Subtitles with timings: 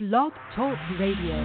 [0.00, 1.36] Blog Talk Radio.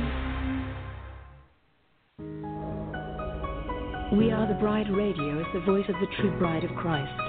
[4.17, 7.28] We Are the Bride Radio is the voice of the true bride of Christ.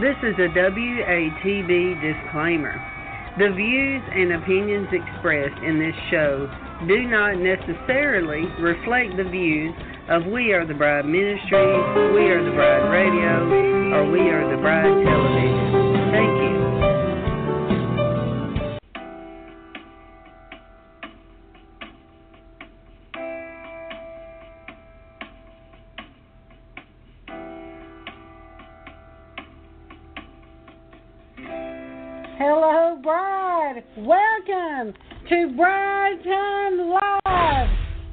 [0.00, 2.78] This is a WATB disclaimer.
[3.36, 6.46] The views and opinions expressed in this show
[6.86, 9.74] do not necessarily reflect the views
[10.08, 14.62] of We Are the Bride Ministries, We Are the Bride Radio, or We Are the
[14.62, 15.37] Bride Television.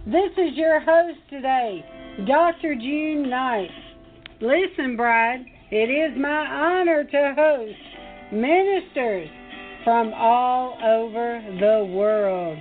[0.06, 1.84] This is your host today,
[2.28, 2.76] Dr.
[2.76, 3.72] June Knight.
[4.40, 9.28] Listen, bride, it is my honor to host ministers
[9.84, 12.56] from all over the world.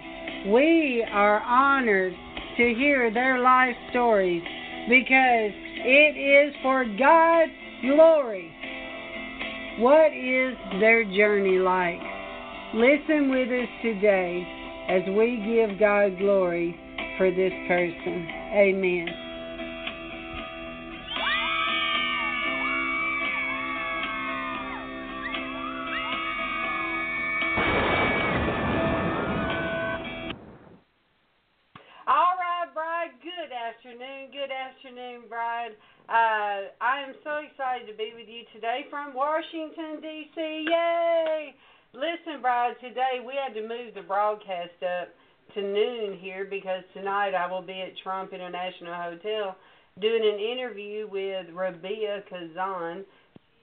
[0.54, 2.14] We are honored
[2.56, 4.42] to hear their life stories
[4.88, 5.52] because
[5.84, 7.52] it is for God's
[7.82, 8.50] glory.
[9.80, 12.00] What is their journey like?
[12.72, 14.46] Listen with us today
[14.88, 16.80] as we give God glory
[17.16, 18.28] for this person.
[18.52, 19.08] Amen.
[32.06, 33.10] All right, Bride.
[33.22, 34.30] Good afternoon.
[34.32, 35.72] Good afternoon, Bride.
[36.08, 40.66] Uh, I am so excited to be with you today from Washington, D.C.
[40.68, 41.54] Yay!
[41.94, 45.08] Listen, Bride, today we had to move the broadcast up
[45.54, 49.56] to noon here because tonight I will be at Trump International Hotel
[50.00, 53.04] doing an interview with Rabia Kazan.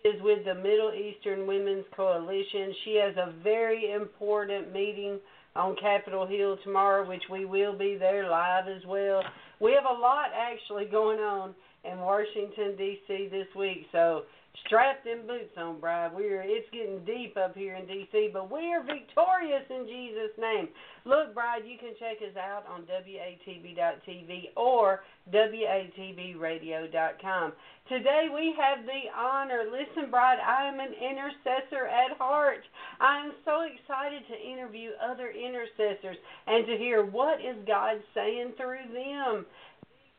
[0.04, 2.74] She is with the Middle Eastern Women's Coalition.
[2.86, 5.20] She has a very important meeting
[5.56, 9.22] on Capitol Hill tomorrow, which we will be there live as well.
[9.60, 11.54] We have a lot actually going on
[11.84, 13.28] in Washington D.C.
[13.32, 14.24] this week, so
[14.66, 16.12] strap them boots on, bride.
[16.14, 20.68] We're it's getting deep up here in D.C., but we are victorious in Jesus' name.
[21.06, 25.02] Look, bride, you can check us out on WATB.tv or
[25.34, 27.54] WATBRadio.com.
[27.90, 29.64] Today we have the honor.
[29.66, 32.64] Listen, bride, I am an intercessor at heart.
[33.00, 38.54] I am so excited to interview other intercessors and to hear what is God saying
[38.58, 39.48] through them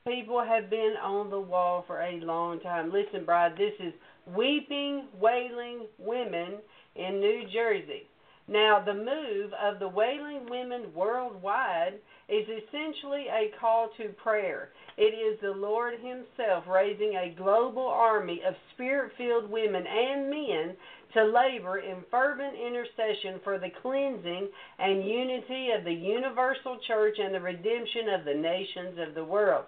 [0.07, 2.93] people have been on the wall for a long time.
[2.93, 3.93] Listen, bride, this is
[4.27, 6.59] Weeping, Wailing Women
[6.97, 8.09] in New Jersey.
[8.49, 11.95] Now, the move of the Wailing Women worldwide
[12.29, 14.71] is essentially a call to prayer.
[14.97, 20.77] It is the Lord Himself raising a global army of spirit filled women and men
[21.15, 24.48] to labor in fervent intercession for the cleansing
[24.81, 29.66] and unity of the universal church and the redemption of the nations of the world.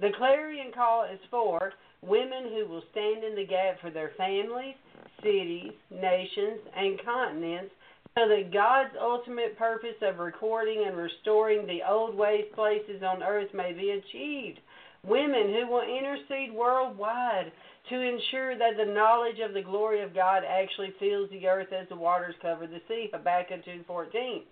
[0.00, 1.72] The clarion call is for
[2.02, 4.74] women who will stand in the gap for their families,
[5.22, 7.72] cities, nations, and continents
[8.14, 13.52] so that God's ultimate purpose of recording and restoring the old ways places on earth
[13.54, 14.60] may be achieved.
[15.02, 17.52] Women who will intercede worldwide
[17.90, 21.88] to ensure that the knowledge of the glory of God actually fills the earth as
[21.88, 23.08] the waters cover the sea.
[23.12, 24.42] Habakkuk 2.14.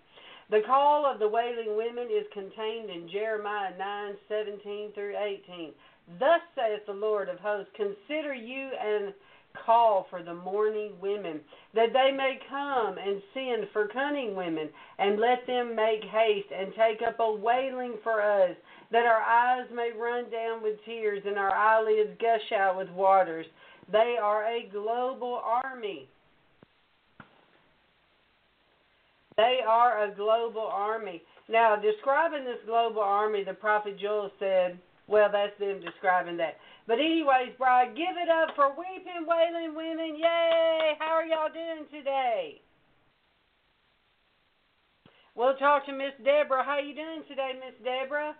[0.49, 5.73] The call of the wailing women is contained in Jeremiah 9:17 through 18.
[6.19, 9.11] Thus saith the Lord of hosts, consider you and
[9.65, 11.41] call for the mourning women,
[11.73, 14.69] that they may come and send for cunning women,
[14.99, 18.55] and let them make haste and take up a wailing for us,
[18.91, 23.47] that our eyes may run down with tears and our eyelids gush out with waters.
[23.91, 26.07] They are a global army.
[29.37, 31.21] They are a global army.
[31.49, 36.57] Now, describing this global army, the prophet Joel said, well, that's them describing that.
[36.87, 40.15] But anyways, Bride, give it up for weeping, wailing women.
[40.17, 40.93] Yay!
[40.99, 42.61] How are y'all doing today?
[45.35, 46.63] We'll talk to Miss Deborah.
[46.63, 48.35] How you doing today, Miss Deborah?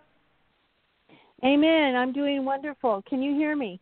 [1.44, 1.94] Amen.
[1.94, 3.02] I'm doing wonderful.
[3.08, 3.78] Can you hear me?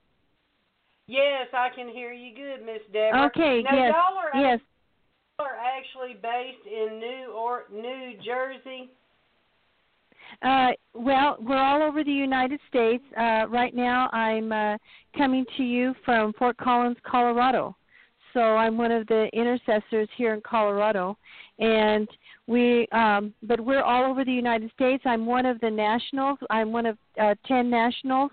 [1.07, 3.27] Yes, I can hear you good, Miss Deborah.
[3.27, 3.95] Okay, now, yes.
[3.95, 4.61] Y'all are, yes.
[5.41, 8.89] Are actually based in New or New Jersey.
[10.43, 13.03] Uh, well, we're all over the United States.
[13.19, 14.79] Uh, right now, I'm uh,
[15.17, 17.77] coming to you from Fort Collins, Colorado.
[18.33, 21.19] So I'm one of the intercessors here in Colorado,
[21.59, 22.07] and
[22.47, 22.87] we.
[22.93, 25.03] Um, but we're all over the United States.
[25.05, 26.39] I'm one of the nationals.
[26.49, 28.31] I'm one of uh, ten nationals,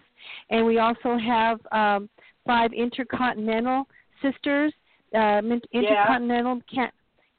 [0.51, 2.09] and we also have um,
[2.45, 3.87] five intercontinental
[4.21, 4.71] sisters.
[5.13, 5.41] Uh,
[5.73, 6.87] intercontinental yeah.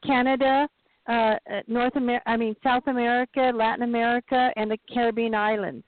[0.06, 0.68] Canada,
[1.08, 1.34] uh,
[1.66, 5.84] North America, I mean South America, Latin America, and the Caribbean islands.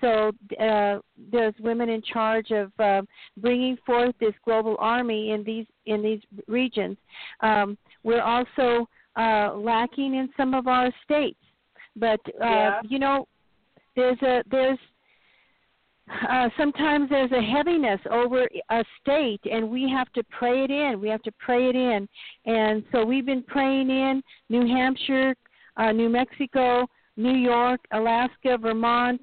[0.00, 0.98] So uh,
[1.32, 3.02] there's women in charge of uh,
[3.38, 6.96] bringing forth this global army in these in these regions.
[7.40, 11.38] Um, we're also uh, lacking in some of our states,
[11.96, 12.80] but uh, yeah.
[12.86, 13.26] you know,
[13.96, 14.78] there's a there's
[16.30, 21.00] uh, sometimes there's a heaviness over a state, and we have to pray it in.
[21.00, 22.08] We have to pray it in,
[22.44, 25.34] and so we've been praying in New Hampshire,
[25.76, 26.86] uh, New Mexico,
[27.16, 29.20] New York, Alaska, Vermont,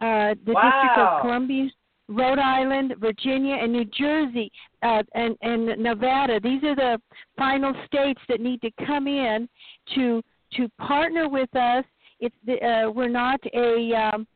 [0.00, 0.62] uh, the wow.
[0.62, 1.68] District of Columbia,
[2.08, 4.50] Rhode Island, Virginia, and New Jersey,
[4.82, 6.40] uh, and, and Nevada.
[6.40, 7.00] These are the
[7.38, 9.48] final states that need to come in
[9.94, 10.22] to
[10.54, 11.84] to partner with us.
[12.18, 14.26] It's the, uh, we're not a um,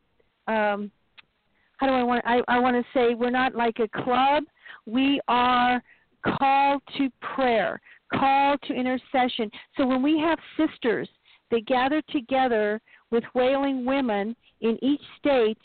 [0.46, 0.90] um,
[1.78, 4.44] how do I want I, I want to say we're not like a club.
[4.86, 5.82] We are
[6.38, 7.80] called to prayer,
[8.14, 9.50] called to intercession.
[9.76, 11.08] So when we have sisters
[11.50, 12.80] that gather together
[13.10, 15.58] with wailing women in each state,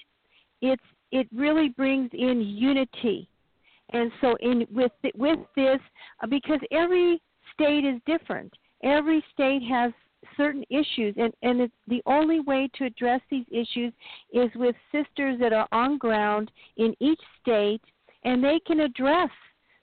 [0.61, 3.27] it's it really brings in unity.
[3.91, 5.79] And so in with with this
[6.29, 7.21] because every
[7.53, 8.53] state is different.
[8.83, 9.91] Every state has
[10.35, 13.93] certain issues and and it's the only way to address these issues
[14.33, 17.81] is with sisters that are on ground in each state
[18.23, 19.29] and they can address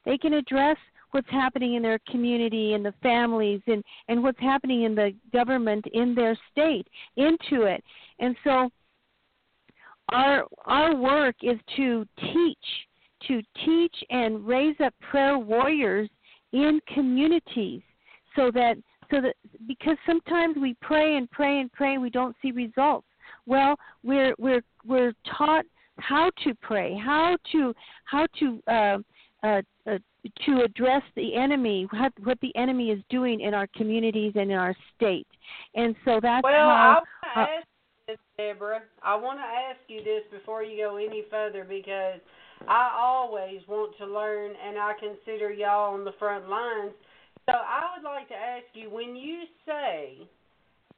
[0.04, 0.76] they can address
[1.16, 5.84] what's happening in their community and the families and and what's happening in the government
[5.92, 6.86] in their state
[7.16, 7.82] into it.
[8.18, 8.70] And so
[10.10, 12.58] our our work is to teach
[13.28, 16.08] to teach and raise up prayer warriors
[16.52, 17.80] in communities
[18.36, 18.76] so that
[19.10, 19.34] so that
[19.66, 23.06] because sometimes we pray and pray and pray and we don't see results.
[23.46, 25.64] Well we're we're we're taught
[25.98, 27.74] how to pray how to
[28.04, 28.98] how to uh,
[29.42, 29.98] uh, uh,
[30.44, 34.56] to address the enemy what what the enemy is doing in our communities and in
[34.56, 35.26] our state.
[35.74, 37.66] And so that's well how I want to ask
[38.08, 38.82] this Deborah.
[39.02, 42.20] I want to ask you this before you go any further because
[42.68, 46.92] I always want to learn and I consider y'all on the front lines
[47.46, 50.28] so I would like to ask you when you say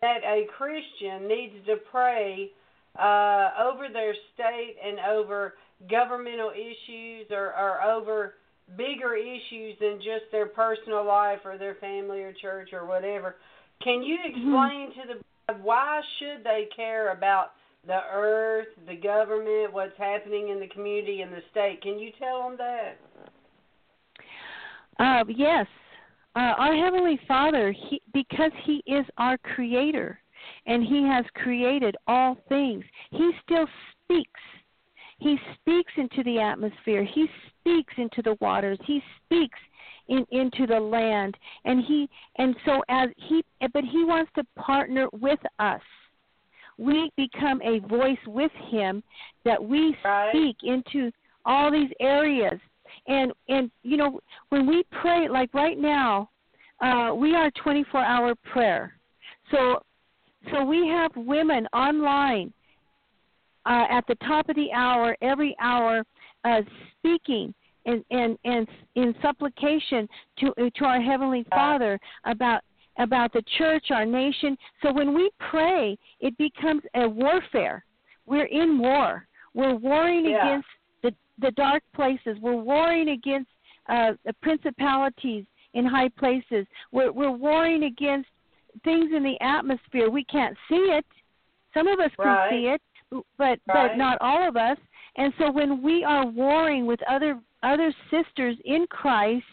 [0.00, 2.50] that a Christian needs to pray
[2.99, 5.55] uh, over their state and over
[5.90, 8.35] governmental issues or, or over
[8.76, 13.37] bigger issues than just their personal life or their family or church or whatever,
[13.83, 15.00] can you explain mm-hmm.
[15.00, 15.23] to the
[15.62, 17.52] why should they care about
[17.87, 21.81] the earth, the government, what's happening in the community and the state?
[21.81, 22.99] Can you tell them that?
[24.99, 25.67] Uh, yes,
[26.38, 30.21] uh, our heavenly Father, he, because He is our Creator,
[30.66, 33.66] and He has created all things, He still
[34.04, 34.40] speaks.
[35.18, 37.04] He speaks into the atmosphere.
[37.04, 37.26] He
[37.59, 38.78] speaks into the waters.
[38.87, 39.59] He speaks
[40.07, 45.09] in, into the land, and He and so as He, but He wants to partner
[45.12, 45.83] with us.
[46.76, 49.02] We become a voice with Him
[49.45, 50.30] that we right.
[50.30, 51.11] speak into
[51.45, 52.61] all these areas
[53.07, 56.30] and and you know when we pray like right now
[56.80, 58.95] uh, we are 24 hour prayer.
[59.50, 59.83] So
[60.52, 62.52] so we have women online
[63.66, 66.04] uh, at the top of the hour every hour
[66.45, 66.61] uh,
[66.99, 67.52] speaking
[67.87, 72.62] and, and and in supplication to to our heavenly father about
[72.99, 74.57] about the church our nation.
[74.83, 77.85] So when we pray it becomes a warfare.
[78.26, 79.26] We're in war.
[79.54, 80.45] We're warring yeah.
[80.45, 80.68] against
[81.40, 82.37] the dark places.
[82.40, 83.50] We're warring against
[83.88, 86.66] uh, principalities in high places.
[86.92, 88.28] We're, we're warring against
[88.85, 90.11] things in the atmosphere.
[90.11, 91.04] We can't see it.
[91.75, 92.50] Some of us right.
[92.50, 93.61] can see it, but right.
[93.66, 94.78] but not all of us.
[95.16, 99.45] And so when we are warring with other other sisters in Christ,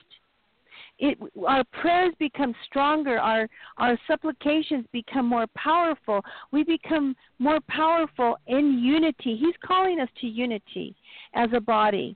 [0.99, 3.47] it our prayers become stronger our
[3.77, 6.21] our supplications become more powerful.
[6.51, 9.37] We become more powerful in unity.
[9.37, 10.95] He's calling us to unity
[11.33, 12.15] as a body.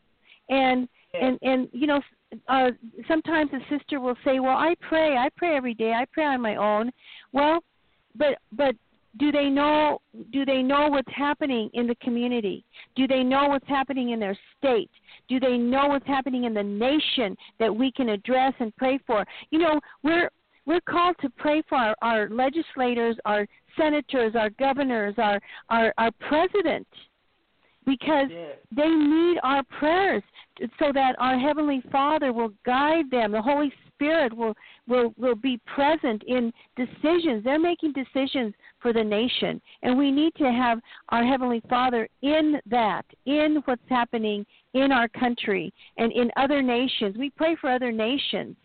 [0.49, 2.01] And and and you know
[2.47, 2.69] uh
[3.07, 5.17] sometimes a sister will say well i pray.
[5.17, 5.93] I pray every day.
[5.93, 6.91] I pray on my own.
[7.33, 7.63] Well
[8.15, 8.75] but but
[9.17, 9.99] do they know
[10.31, 12.63] do they know what's happening in the community?
[12.95, 14.91] Do they know what's happening in their state
[15.29, 19.25] do they know what's happening in the nation that we can address and pray for
[19.51, 20.29] you know we're
[20.65, 26.11] we're called to pray for our, our legislators our senators our governors our our, our
[26.27, 26.87] president
[27.85, 28.49] because yeah.
[28.75, 30.23] they need our prayers
[30.77, 34.53] so that our heavenly father will guide them the holy spirit will
[34.89, 37.43] will will be present in decisions.
[37.43, 39.61] They're making decisions for the nation.
[39.83, 40.79] And we need to have
[41.09, 47.15] our heavenly father in that in what's happening in our country and in other nations.
[47.17, 48.55] We pray for other nations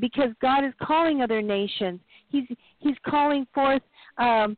[0.00, 2.00] because god is calling other nations.
[2.28, 3.82] He's he's calling forth
[4.18, 4.56] um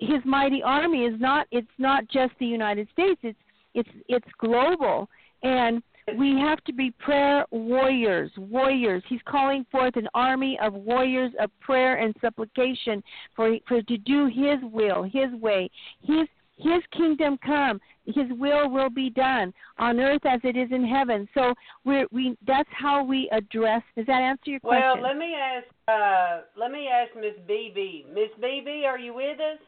[0.00, 3.20] his mighty army is not it's not just the united states.
[3.22, 3.38] It's
[3.74, 5.08] it's it's global.
[5.42, 5.82] And
[6.18, 9.02] we have to be prayer warriors warriors.
[9.08, 13.02] He's calling forth an army of warriors of prayer and supplication
[13.34, 15.70] for for to do his will his way.
[16.02, 17.80] His his kingdom come.
[18.04, 21.28] His will will be done on earth as it is in heaven.
[21.34, 21.54] So
[21.84, 24.82] we we that's how we address does that answer your question?
[24.82, 29.38] well let me ask uh let me ask miss bb miss bb are you with
[29.38, 29.58] us?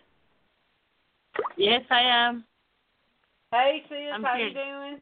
[1.57, 2.45] Yes i am.
[3.53, 4.49] Hey sis I'm how here.
[4.49, 5.01] you doing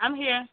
[0.00, 0.46] I'm here.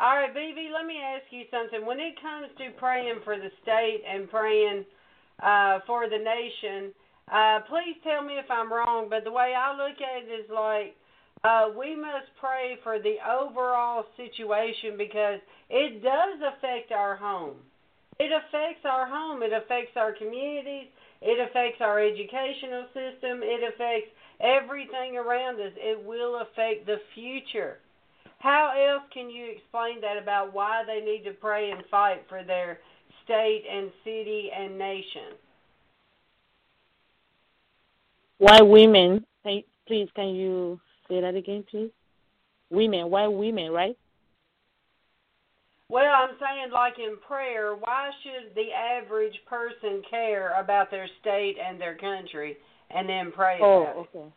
[0.00, 1.84] All right, BB, let me ask you something.
[1.84, 4.84] When it comes to praying for the state and praying
[5.42, 6.94] uh, for the nation,
[7.26, 10.46] uh, please tell me if I'm wrong, but the way I look at it is
[10.54, 10.94] like
[11.42, 17.56] uh, we must pray for the overall situation because it does affect our home.
[18.18, 19.42] It affects our home.
[19.42, 20.88] It affects our communities.
[21.22, 23.42] It affects our educational system.
[23.42, 24.10] It affects
[24.40, 25.72] everything around us.
[25.76, 27.78] It will affect the future.
[28.38, 32.44] How else can you explain that about why they need to pray and fight for
[32.44, 32.78] their
[33.24, 35.34] state and city and nation?
[38.38, 39.24] Why women?
[39.42, 41.90] Can, please, can you say that again, please?
[42.70, 43.10] Women.
[43.10, 43.96] Why women, right?
[45.88, 51.56] Well, I'm saying, like in prayer, why should the average person care about their state
[51.58, 52.58] and their country
[52.90, 54.08] and then pray Oh, about it?
[54.14, 54.32] okay.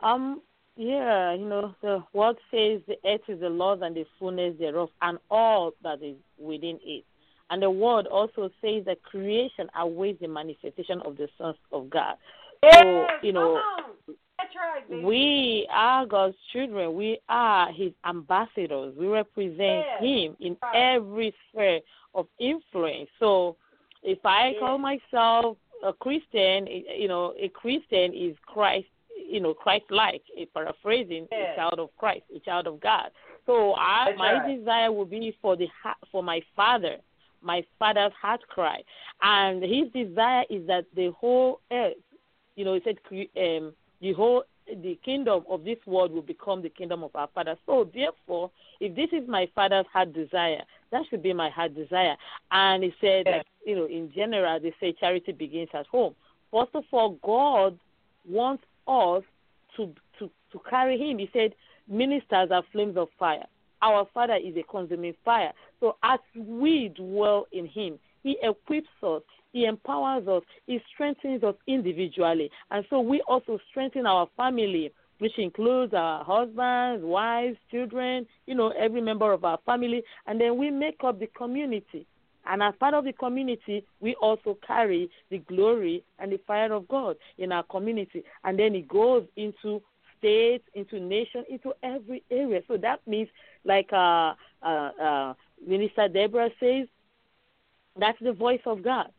[0.00, 0.40] Um,
[0.76, 4.90] yeah, you know, the word says the earth is the Lord and the fullness thereof,
[5.02, 7.04] and all that is within it.
[7.50, 12.16] And the word also says that creation awaits the manifestation of the sons of God.
[12.62, 13.60] Yes, So, you know.
[14.38, 16.94] Right, we are God's children.
[16.94, 18.94] We are His ambassadors.
[18.98, 20.94] We represent Yes, Him in right.
[20.94, 21.80] every sphere
[22.14, 23.08] of influence.
[23.20, 23.56] So,
[24.02, 28.86] if I call myself a Christian, you know, a Christian is Christ,
[29.32, 30.22] you know, Christ-like.
[30.38, 33.10] A paraphrasing, a child of Christ, a child of God.
[33.46, 34.58] So, I, That's my right.
[34.58, 35.66] desire will be for the
[36.10, 36.98] for my Father,
[37.42, 38.82] my Father's heart cry,
[39.20, 41.94] and His desire is that the whole earth
[42.56, 42.98] you know, he said
[43.36, 47.56] um, the whole the kingdom of this world will become the kingdom of our Father.
[47.66, 50.62] So therefore, if this is my Father's heart desire,
[50.92, 52.16] that should be my heart desire.
[52.50, 53.38] And he said, Yeah.
[53.38, 56.14] like you know, in general, they say charity begins at home.
[56.50, 57.78] First of all, God
[58.28, 59.22] wants us
[59.76, 61.18] to to to carry Him.
[61.18, 61.54] He said,
[61.88, 63.46] ministers are flames of fire.
[63.80, 65.52] Our Father is a consuming fire.
[65.80, 69.22] So as we dwell in Him, He equips us,
[69.52, 72.50] He empowers us, He strengthens us individually.
[72.70, 78.72] And so we also strengthen our family, which includes our husbands, wives, children, you know,
[78.78, 80.02] every member of our family.
[80.26, 82.06] And then we make up the community.
[82.46, 86.88] And as part of the community, we also carry the glory and the fire of
[86.88, 88.24] God in our community.
[88.44, 89.82] And then it goes into
[90.18, 92.62] states, into nation, into every area.
[92.68, 93.28] So that means,
[93.64, 95.34] like uh, uh, uh,
[95.66, 96.86] Minister Deborah says,
[97.98, 99.10] that's the voice of God.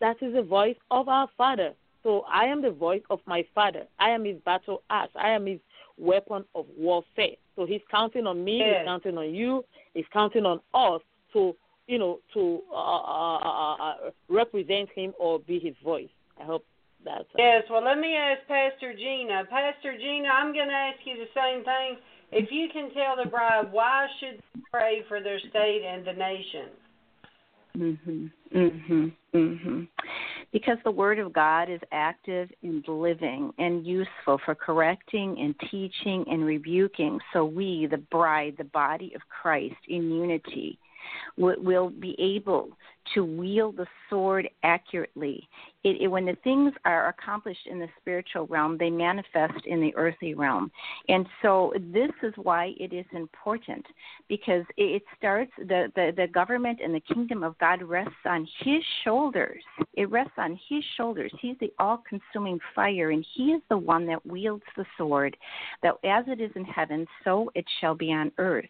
[0.00, 1.72] That is the voice of our Father.
[2.02, 3.84] So I am the voice of my Father.
[3.98, 5.12] I am his battle axe.
[5.16, 5.60] I am his
[5.96, 7.36] weapon of warfare.
[7.56, 8.58] So he's counting on me.
[8.58, 8.78] Yes.
[8.78, 9.64] He's counting on you.
[9.94, 11.56] He's counting on us to,
[11.88, 13.94] you know, to uh, uh, uh, uh,
[14.28, 16.10] represent him or be his voice.
[16.40, 16.64] I hope
[17.04, 17.24] that's.
[17.34, 19.44] Uh, Yes, well, let me ask Pastor Gina.
[19.50, 21.96] Pastor Gina, I'm going to ask you the same thing
[22.30, 26.12] if you can tell the bride why should they pray for their state and the
[26.12, 26.68] nation.
[27.76, 28.30] Mhm.
[28.52, 29.12] Mhm.
[29.32, 29.88] Mhm.
[30.52, 36.26] Because the word of God is active and living and useful for correcting and teaching
[36.28, 37.20] and rebuking.
[37.32, 40.78] So we, the bride, the body of Christ in unity,
[41.36, 42.70] will be able
[43.14, 45.48] to wield the sword accurately.
[45.84, 49.94] It, it, when the things are accomplished in the spiritual realm, they manifest in the
[49.96, 50.70] earthly realm.
[51.08, 53.86] And so this is why it is important
[54.28, 58.82] because it starts the, the, the government and the kingdom of God rests on his
[59.04, 59.62] shoulders.
[59.94, 61.32] It rests on his shoulders.
[61.40, 65.36] He's the all consuming fire, and he is the one that wields the sword,
[65.82, 68.68] that as it is in heaven, so it shall be on earth.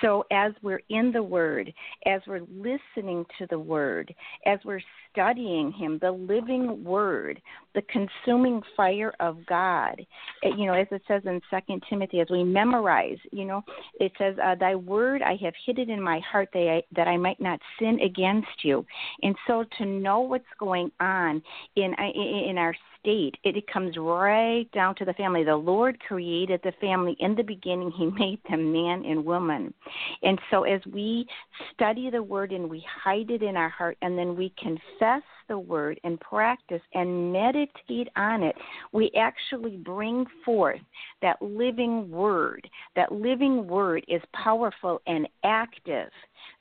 [0.00, 1.72] So as we're in the word,
[2.06, 4.14] as we're listening to the Word,
[4.46, 4.80] as we're
[5.12, 7.40] studying Him, the living Word,
[7.74, 10.04] the consuming fire of God.
[10.42, 13.62] You know, as it says in Second Timothy, as we memorize, you know,
[14.00, 17.16] it says, uh, "Thy Word I have hidden in my heart that I, that I
[17.16, 18.84] might not sin against you."
[19.22, 21.42] And so, to know what's going on
[21.76, 25.44] in in our state, it, it comes right down to the family.
[25.44, 29.74] The Lord created the family in the beginning; He made them man and woman.
[30.22, 31.26] And so, as we
[31.74, 35.58] study the Word and we hide it in our heart, and then we confess the
[35.58, 38.54] word and practice and meditate on it,
[38.92, 40.80] we actually bring forth
[41.22, 42.68] that living word.
[42.96, 46.10] That living word is powerful and active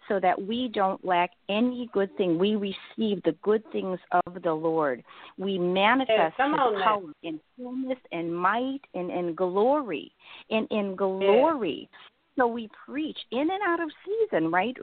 [0.08, 2.40] so that we don't lack any good thing.
[2.40, 5.04] We receive the good things of the Lord.
[5.38, 10.12] We manifest His power in fullness and might and in glory.
[10.50, 11.90] And in glory.
[12.38, 14.76] So we preach in and out of season, right?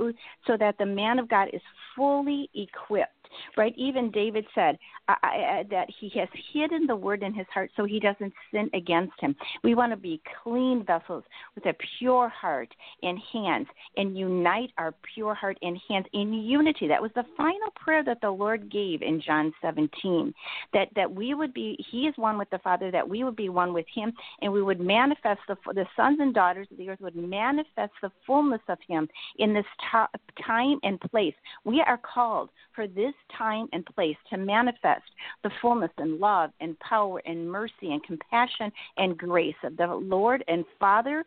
[0.46, 1.62] So that the man of God is
[1.96, 3.23] fully equipped
[3.56, 3.74] right?
[3.76, 7.84] Even David said I, I, that he has hidden the word in his heart so
[7.84, 9.34] he doesn't sin against him.
[9.62, 11.24] We want to be clean vessels
[11.54, 12.68] with a pure heart
[13.02, 16.88] and hands and unite our pure heart and hands in unity.
[16.88, 20.32] That was the final prayer that the Lord gave in John 17.
[20.72, 23.48] That that we would be he is one with the Father that we would be
[23.48, 27.00] one with him and we would manifest the the sons and daughters of the earth
[27.00, 31.34] would manifest the fullness of him in this t- time and place.
[31.64, 35.04] We are called for this time and place to manifest
[35.42, 40.44] the fullness and love and power and mercy and compassion and grace of the Lord
[40.48, 41.24] and Father,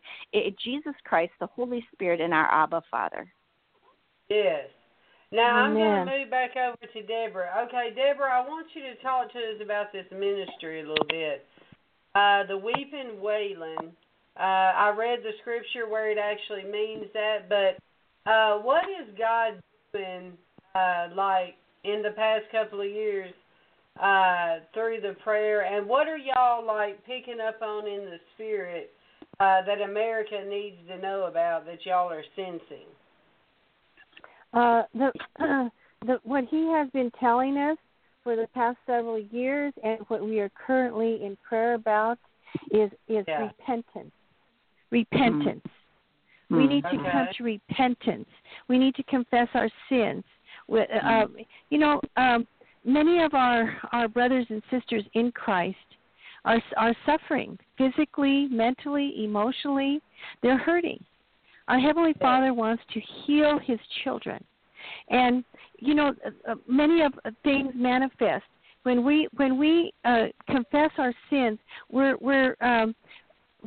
[0.64, 3.26] Jesus Christ, the Holy Spirit, and our Abba Father.
[4.28, 4.66] Yes.
[5.30, 5.82] Now Amen.
[5.82, 7.66] I'm going to move back over to Deborah.
[7.66, 11.44] Okay, Deborah, I want you to talk to us about this ministry a little bit.
[12.14, 13.92] Uh, the weeping wailing.
[14.38, 19.60] Uh, I read the scripture where it actually means that, but uh, what is God
[19.92, 20.32] doing,
[20.74, 23.32] uh, like in the past couple of years
[24.02, 28.92] uh, through the prayer, and what are y'all like picking up on in the spirit
[29.40, 32.86] uh, that America needs to know about that y'all are sensing?
[34.52, 35.68] Uh, the, uh,
[36.06, 37.76] the what he has been telling us
[38.22, 42.18] for the past several years, and what we are currently in prayer about,
[42.70, 43.48] is is Yeah.
[43.58, 44.12] repentance.
[44.90, 45.66] Repentance.
[46.50, 46.56] Mm.
[46.56, 48.28] We need to come to repentance.
[48.68, 50.24] We need to confess our sins.
[50.68, 51.26] We- Uh,
[51.70, 52.46] you know, um,
[52.84, 55.88] many of our our brothers and sisters in Christ
[56.44, 60.00] are are suffering physically, mentally, emotionally.
[60.42, 61.02] They're hurting.
[61.68, 64.42] Our heavenly Father wants to heal His children,
[65.08, 65.44] and
[65.78, 68.46] you know, uh, uh, many of things manifest
[68.84, 71.58] when we when we uh, confess our sins.
[71.90, 72.94] We're we're um,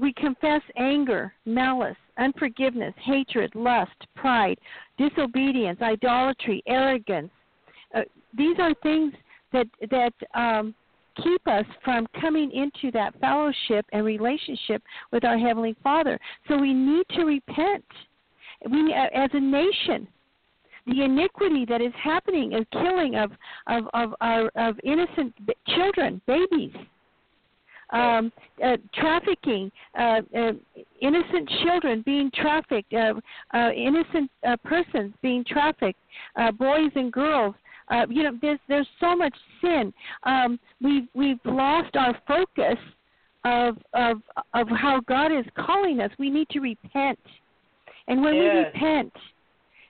[0.01, 4.57] we confess anger, malice, unforgiveness, hatred, lust, pride,
[4.97, 7.31] disobedience, idolatry, arrogance.
[7.95, 8.01] Uh,
[8.35, 9.13] these are things
[9.53, 10.73] that that um,
[11.23, 16.19] keep us from coming into that fellowship and relationship with our heavenly Father.
[16.47, 17.85] So we need to repent.
[18.69, 20.07] We, as a nation,
[20.87, 23.31] the iniquity that is happening, is killing of
[23.67, 25.33] of of our of innocent
[25.67, 26.73] children, babies
[27.91, 28.31] um,
[28.63, 30.51] uh, trafficking, uh, uh,
[31.01, 33.13] innocent children being trafficked, uh,
[33.53, 35.99] uh, innocent uh, persons being trafficked,
[36.35, 37.55] uh, boys and girls.
[37.89, 39.93] Uh, you know, there's there's so much sin.
[40.23, 42.77] Um, we've we've lost our focus
[43.43, 44.21] of of
[44.53, 46.11] of how God is calling us.
[46.17, 47.19] We need to repent,
[48.07, 49.11] and when we repent,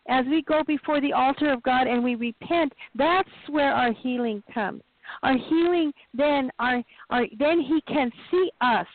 [0.08, 4.42] as we go before the altar of God and we repent, that's where our healing
[4.54, 4.82] comes.
[5.24, 8.88] Our healing then our, our then he can see us.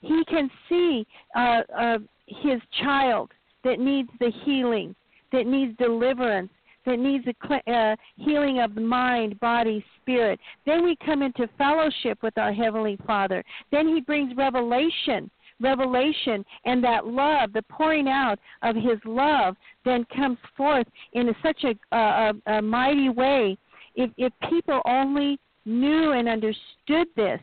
[0.00, 3.30] He can see uh, uh, his child
[3.64, 4.94] that needs the healing,
[5.32, 6.50] that needs deliverance,
[6.84, 10.38] that needs cl- uh, healing of mind, body, spirit.
[10.64, 13.42] Then we come into fellowship with our heavenly Father.
[13.72, 20.04] Then he brings revelation revelation and that love, the pouring out of His love, then
[20.14, 23.56] comes forth in such a, a, a mighty way.
[23.96, 27.40] If, if people only knew and understood this,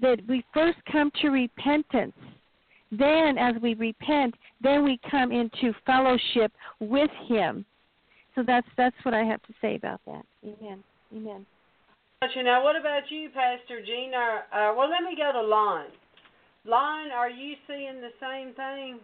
[0.00, 2.14] that we first come to repentance.
[2.90, 7.64] Then, as we repent, then we come into fellowship with Him.
[8.34, 10.24] So that's that's what I have to say about that.
[10.44, 10.82] Amen.
[11.14, 11.46] Amen.
[12.22, 14.12] Now, what about you, Pastor Gene?
[14.14, 15.86] Uh, well, let me go to Lon.
[16.64, 19.00] Lon, are you seeing the same thing?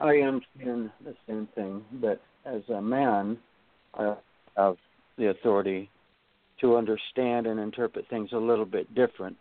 [0.00, 3.38] I am seeing the same thing, but as a man,
[3.94, 4.14] I
[4.56, 4.76] have
[5.18, 5.90] the authority
[6.60, 9.36] to understand and interpret things a little bit different.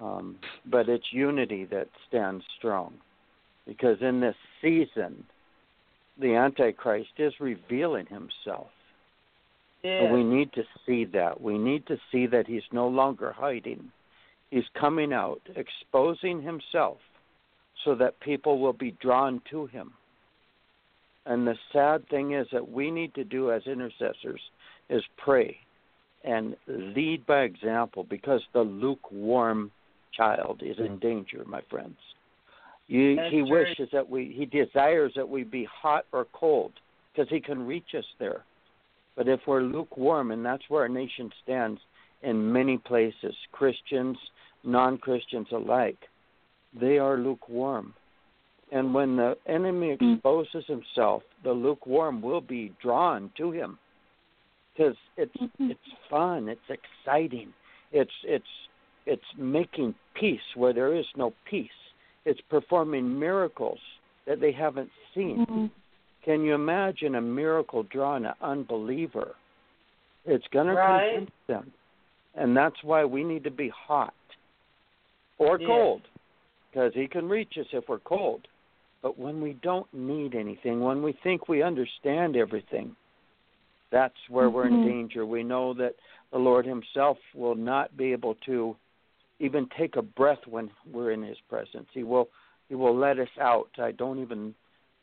[0.00, 2.94] Um, but it's unity that stands strong.
[3.66, 5.24] Because in this season,
[6.20, 8.68] the Antichrist is revealing himself.
[9.82, 10.04] Yeah.
[10.04, 11.40] And we need to see that.
[11.40, 13.90] We need to see that he's no longer hiding.
[14.50, 16.98] He's coming out, exposing himself
[17.84, 19.92] so that people will be drawn to him.
[21.28, 24.40] And the sad thing is that we need to do as intercessors
[24.88, 25.58] is pray
[26.24, 29.70] and lead by example because the lukewarm
[30.16, 31.98] child is in danger, my friends.
[32.86, 36.72] You, he wishes that we, he desires that we be hot or cold
[37.12, 38.44] because he can reach us there.
[39.14, 41.78] But if we're lukewarm, and that's where our nation stands
[42.22, 44.16] in many places, Christians,
[44.64, 45.98] non Christians alike,
[46.80, 47.92] they are lukewarm.
[48.70, 50.16] And when the enemy Mm.
[50.16, 53.78] exposes himself, the lukewarm will be drawn to him
[54.72, 55.70] because it's Mhm.
[55.70, 57.52] it's fun, it's exciting,
[57.92, 58.68] it's it's
[59.06, 61.70] it's making peace where there is no peace.
[62.26, 63.80] It's performing miracles
[64.26, 65.46] that they haven't seen.
[65.46, 65.70] Mhm.
[66.22, 69.34] Can you imagine a miracle drawing an unbeliever?
[70.26, 71.08] It's going to Right.
[71.08, 71.72] convince them,
[72.34, 74.12] and that's why we need to be hot
[75.38, 75.66] or Yes.
[75.66, 76.02] cold,
[76.70, 78.46] because he can reach us if we're cold.
[79.02, 82.96] But when we don't need anything, when we think we understand everything,
[83.90, 84.82] that's where we're in Mhm.
[84.82, 85.24] danger.
[85.24, 85.94] We know that
[86.30, 88.76] the Lord Himself will not be able to
[89.38, 91.88] even take a breath when we're in His presence.
[91.92, 92.28] He will
[92.68, 93.70] He will let us out.
[93.78, 94.54] I don't even.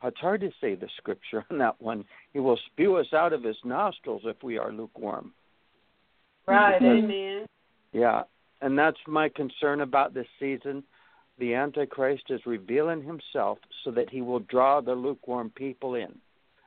[0.03, 2.05] It's hard to say the scripture on that one.
[2.31, 5.33] He will spew us out of His nostrils if we are lukewarm.
[6.45, 7.05] Right, Mhm.
[7.05, 7.47] amen.
[7.91, 8.23] Yeah,
[8.61, 10.83] and that's my concern about this season.
[11.37, 16.17] The Antichrist is revealing himself so that he will draw the lukewarm people in.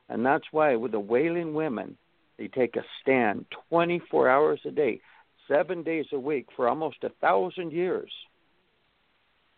[0.09, 1.97] And that's why, with the wailing women,
[2.37, 5.01] they take a stand 24 hours a day,
[5.47, 8.11] seven days a week for almost a thousand years.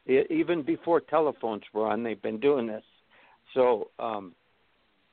[0.07, 2.83] Even before telephones were on, they've been doing this.
[3.53, 4.33] So um,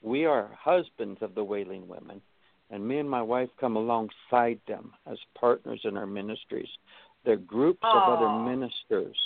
[0.00, 2.22] we are husbands of the wailing women
[2.70, 6.68] and me and my wife come alongside them as partners in our ministries.
[7.24, 9.16] They're groups of other ministers,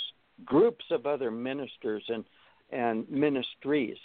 [0.44, 2.24] groups of other ministers and
[2.70, 3.98] and ministries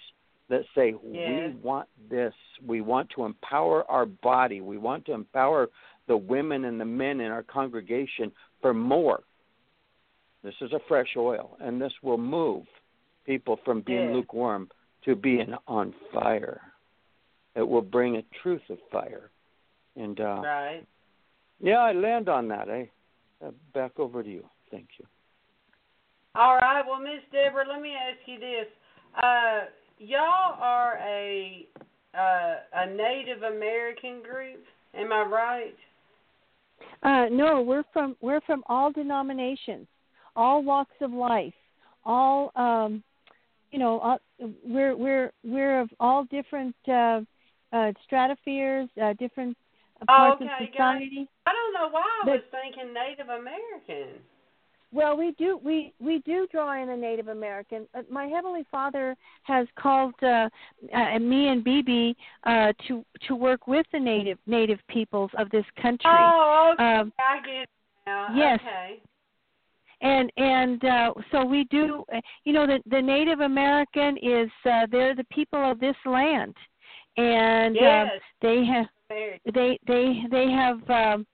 [0.50, 1.54] that say Yes.
[1.54, 2.34] we want this.
[2.66, 4.62] We want to empower our body.
[4.62, 5.70] We want to empower
[6.08, 9.24] the women and the men in our congregation for more.
[10.44, 12.66] This is a fresh oil, and this will move
[13.26, 14.14] people from being Yes.
[14.14, 14.70] lukewarm
[15.04, 16.62] to being on fire.
[17.56, 19.32] It will bring a truth of fire.
[19.96, 20.86] And uh, Right.
[21.60, 22.70] yeah, I land on that.
[22.70, 22.86] Eh?
[23.44, 24.50] Uh, back over to you.
[24.72, 25.06] Thank you.
[26.38, 26.84] All right.
[26.88, 28.68] Well, Miss Deborah, let me ask you this.
[29.22, 29.62] Uh,
[29.98, 31.66] y'all are a
[32.14, 35.76] uh, a Native American group, am I right?
[37.04, 39.88] Uh, no, we're from we're from all denominations,
[40.36, 41.54] all walks of life,
[42.06, 43.04] all um,
[43.72, 44.20] you know, all,
[44.64, 47.22] we're we're we're of all different uh,
[47.74, 49.58] uh, stratospheres, uh, different
[50.04, 51.28] Oh, parts okay, of society.
[51.48, 54.22] I don't know why I But- was thinking Native American.
[54.94, 57.88] Well, we do we we do draw in a Native American.
[57.94, 60.50] Uh, my heavenly Father has called uh,
[60.94, 65.66] uh, me and Bibi uh, to to work with the native native peoples of this
[65.82, 66.10] country.
[66.10, 66.84] Oh, okay.
[66.84, 67.70] Um, I get it
[68.06, 68.28] now.
[68.34, 68.60] yes.
[68.64, 69.02] Okay.
[70.02, 74.86] and and uh, so we do uh, you know the the native american is uh,
[74.92, 76.56] they're the people of this land
[77.18, 78.08] and Yes.
[78.16, 81.26] uh, they have they they they have um,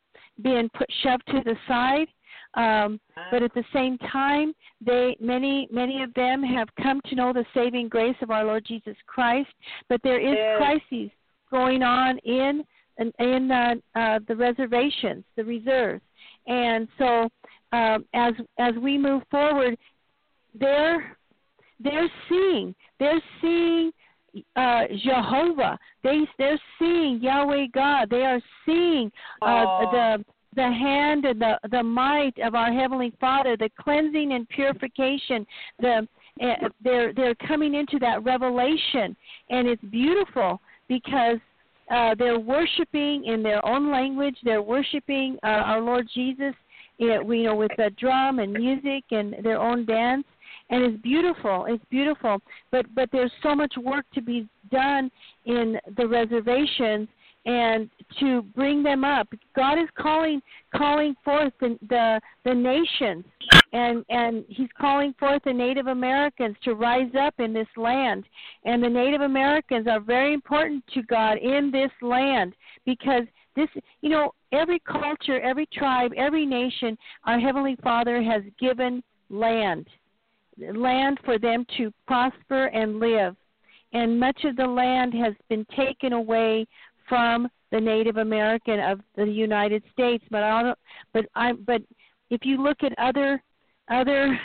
[0.42, 2.08] been put shoved to the side
[2.56, 3.00] um,
[3.32, 4.54] but at the same time
[4.86, 8.64] they many many of them have come to know the saving grace of our lord
[8.66, 9.50] jesus christ
[9.90, 10.58] but there is Yes.
[10.58, 11.12] crises
[11.52, 12.64] going on in
[13.18, 16.02] in, uh, uh, the reservations the reserves
[16.48, 17.30] and so
[17.74, 19.78] um, as as we move forward,
[20.60, 21.18] they're
[21.80, 23.92] they're seeing they're seeing
[24.56, 25.78] uh, Jehovah.
[26.04, 28.10] They they're seeing Yahweh God.
[28.10, 29.12] They are seeing
[29.42, 34.48] uh, the the hand and the the might of our heavenly Father, the cleansing and
[34.50, 35.46] purification,
[35.80, 36.08] the
[36.42, 39.16] uh, they're they're coming into that revelation,
[39.50, 41.38] and it's beautiful because
[41.92, 44.36] uh, they're worshiping in their own language.
[44.44, 46.54] They're worshiping uh, our Lord Jesus,
[46.98, 50.26] you you know, with the drum and music and their own dance,
[50.70, 51.66] and it's beautiful.
[51.68, 52.42] It's beautiful.
[52.72, 55.12] But but there's so much work to be done
[55.46, 57.08] in the reservations
[57.46, 59.28] and to bring them up.
[59.56, 60.42] God is calling
[60.76, 63.26] calling forth the the, the nations
[63.74, 68.24] and and he's calling forth the Native Americans to rise up in this land.
[68.66, 72.54] And the Native Americans are very important to God in this land
[72.86, 73.24] because
[73.56, 73.70] this
[74.02, 79.88] you know every culture, every tribe, every nation our heavenly Father has given land.
[80.58, 83.36] Land for them to prosper and live.
[83.94, 86.66] And much of the land has been taken away
[87.08, 90.24] from the Native American of the United States.
[90.30, 90.80] But I don't,
[91.14, 91.82] but I but
[92.30, 93.42] if you look at other
[93.90, 94.40] other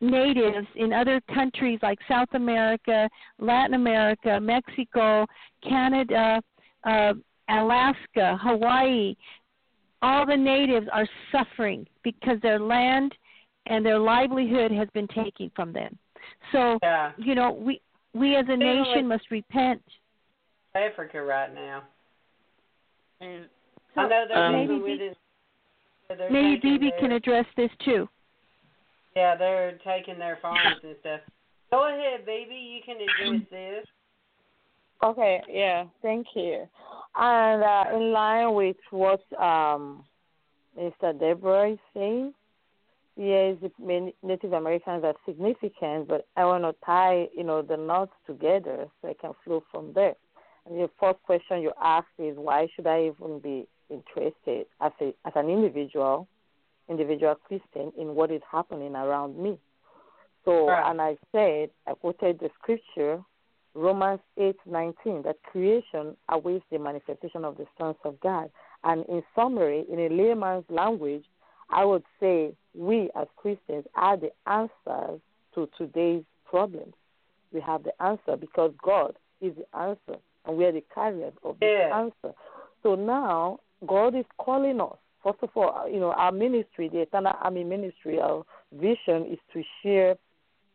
[0.00, 5.26] natives in other countries like South America, Latin America, Mexico,
[5.66, 6.42] Canada,
[6.84, 7.12] uh,
[7.48, 9.14] Alaska, Hawaii,
[10.02, 13.14] all the natives are suffering because their land
[13.66, 15.96] and their livelihood has been taken from them.
[16.50, 17.12] So, yeah.
[17.16, 17.80] you know, we
[18.14, 19.82] we as a nation must repent.
[20.74, 21.82] Africa right now.
[23.20, 23.44] And
[23.96, 25.10] I know they're um, maybe maybe,
[26.08, 28.08] with maybe Bibi their- can address this too.
[29.14, 31.20] Yeah, they're taking their farms and stuff.
[31.70, 32.54] Go ahead, Bibi.
[32.54, 33.86] You can address this.
[35.04, 36.66] Okay, yeah, thank you.
[37.16, 40.04] And uh, in line with what um,
[40.78, 41.18] Mr.
[41.18, 42.32] Deborah is saying,
[43.16, 48.12] yes, the Native Americans are significant, but I want to tie, you know, the knots
[48.26, 50.14] together so I can flow from there.
[50.66, 55.14] And the first question you asked is why should I even be interested as a
[55.26, 56.28] as an individual,
[56.88, 59.58] individual Christian in what is happening around me?
[60.44, 60.90] So, Right.
[60.90, 63.22] and I said, I quoted the scripture
[63.74, 68.50] Romans eight nineteen that creation awaits the manifestation of the sons of God.
[68.84, 71.24] And in summary, in a layman's language,
[71.70, 75.20] I would say we as Christians are the answers
[75.54, 76.94] to today's problems.
[77.52, 81.56] We have the answer because God is the answer, and we are the carriers of
[81.60, 82.34] the answer.
[82.82, 84.96] So now God is calling us.
[85.22, 89.62] First of all, you know, our ministry, the Eternal Army Ministry, our vision is to
[89.82, 90.16] share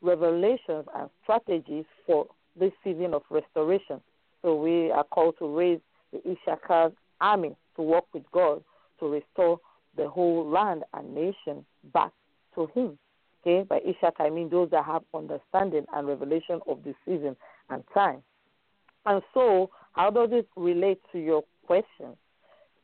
[0.01, 2.27] revelations and strategies for
[2.57, 3.99] this season of restoration.
[4.41, 5.79] So we are called to raise
[6.13, 8.63] the Issachar army to work with God
[8.99, 9.59] to restore
[9.95, 12.11] the whole land and nation back
[12.55, 12.97] to Him.
[13.41, 17.35] Okay, by Issachar I mean those that have understanding and revelation of the season
[17.69, 18.23] and time.
[19.07, 22.17] And so, how does it relate to your question?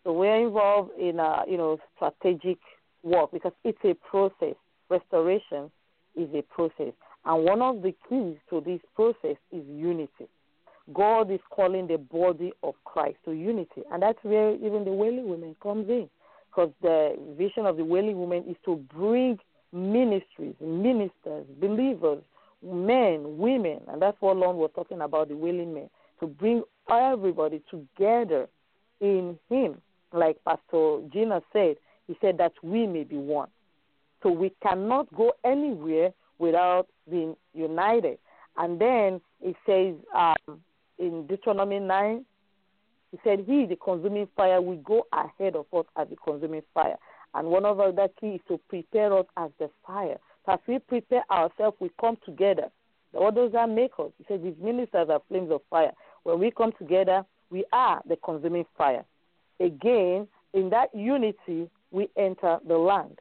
[0.04, 2.58] So we're involved in a you know strategic
[3.04, 4.56] work because it's a process.
[4.90, 5.70] Restoration
[6.16, 6.94] is a process,
[7.26, 10.28] and one of the keys to this process is unity.
[10.94, 15.28] God is calling the body of Christ to unity, and that's where even the wailing
[15.28, 16.10] women comes in,
[16.50, 19.40] because the vision of the wailing women is to bring
[19.74, 22.24] ministries, ministers, believers,
[22.62, 25.90] men, women, and that's what Lon was talking about the wailing men,
[26.24, 28.48] to bring everybody together
[29.02, 29.82] in Him,
[30.14, 31.76] like Pastor Gina said.
[32.08, 33.50] He said that we may be one.
[34.22, 38.20] So we cannot go anywhere without being united.
[38.56, 40.62] And then it says um,
[40.98, 42.26] in Deuteronomy 9,
[43.12, 46.64] he said, He, is the consuming fire, will go ahead of us as the consuming
[46.74, 46.98] fire.
[47.34, 50.18] And one of the key is to prepare us as the fire.
[50.46, 52.70] So as we prepare ourselves, we come together.
[53.12, 54.12] What does that make us?
[54.18, 55.92] He said, These ministers are flames of fire.
[56.24, 59.06] When we come together, we are the consuming fire.
[59.60, 63.20] Again, in that unity, we enter the land.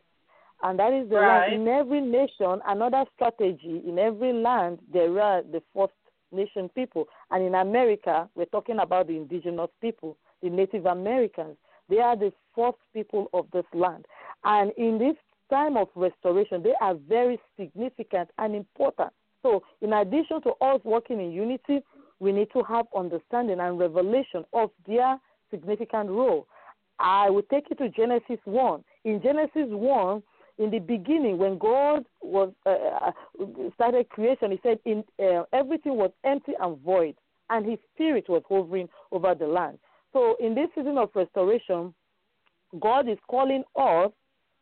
[0.63, 1.51] And that is the Right.
[1.51, 1.55] land.
[1.55, 5.93] In every nation, another strategy, in every land, there are the first
[6.31, 7.09] nation people.
[7.31, 11.57] And in America, we're talking about the indigenous people, the Native Americans.
[11.89, 14.07] They are the first people of this land.
[14.45, 15.17] And in this
[15.51, 19.13] time of restoration, they are very significant and important.
[19.43, 21.83] So, in addition to us working in unity,
[22.23, 25.19] we need to have understanding and revelation of their
[25.51, 26.47] significant role.
[27.01, 28.85] I will take you to Genesis 1.
[29.05, 30.23] In Genesis 1,
[30.59, 33.11] in the beginning, when God was uh, uh,
[33.75, 37.17] started creation, He said, "In uh, everything was empty and void,
[37.51, 39.79] and His Spirit was hovering over the land."
[40.13, 41.93] So, in this season of restoration,
[42.79, 44.13] God is calling us,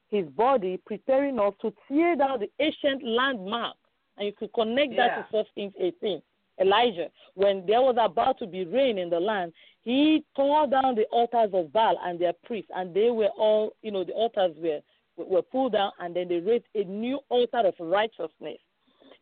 [0.08, 3.76] His body, preparing us to tear down the ancient landmark,
[4.16, 5.22] and you could connect that Yeah.
[5.22, 6.22] to First Kings 18.
[6.60, 11.04] Elijah, when there was about to be rain in the land, he tore down the
[11.10, 14.80] altars of Baal and their priests, and they were all, you know, the altars were
[15.16, 18.58] were pulled down, and then they raised a new altar of righteousness,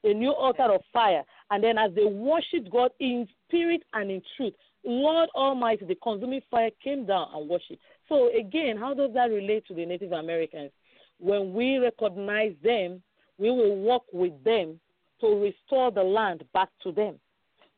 [0.04, 1.24] a new altar of fire.
[1.50, 6.42] And then as they worshipped God in spirit and in truth, Lord Almighty, the consuming
[6.50, 7.82] fire came down and worshiped.
[8.08, 10.70] So again, how does that relate to the Native Americans?
[11.18, 13.02] When we recognize them,
[13.38, 14.78] we will work with them
[15.20, 17.16] to restore the land back to them.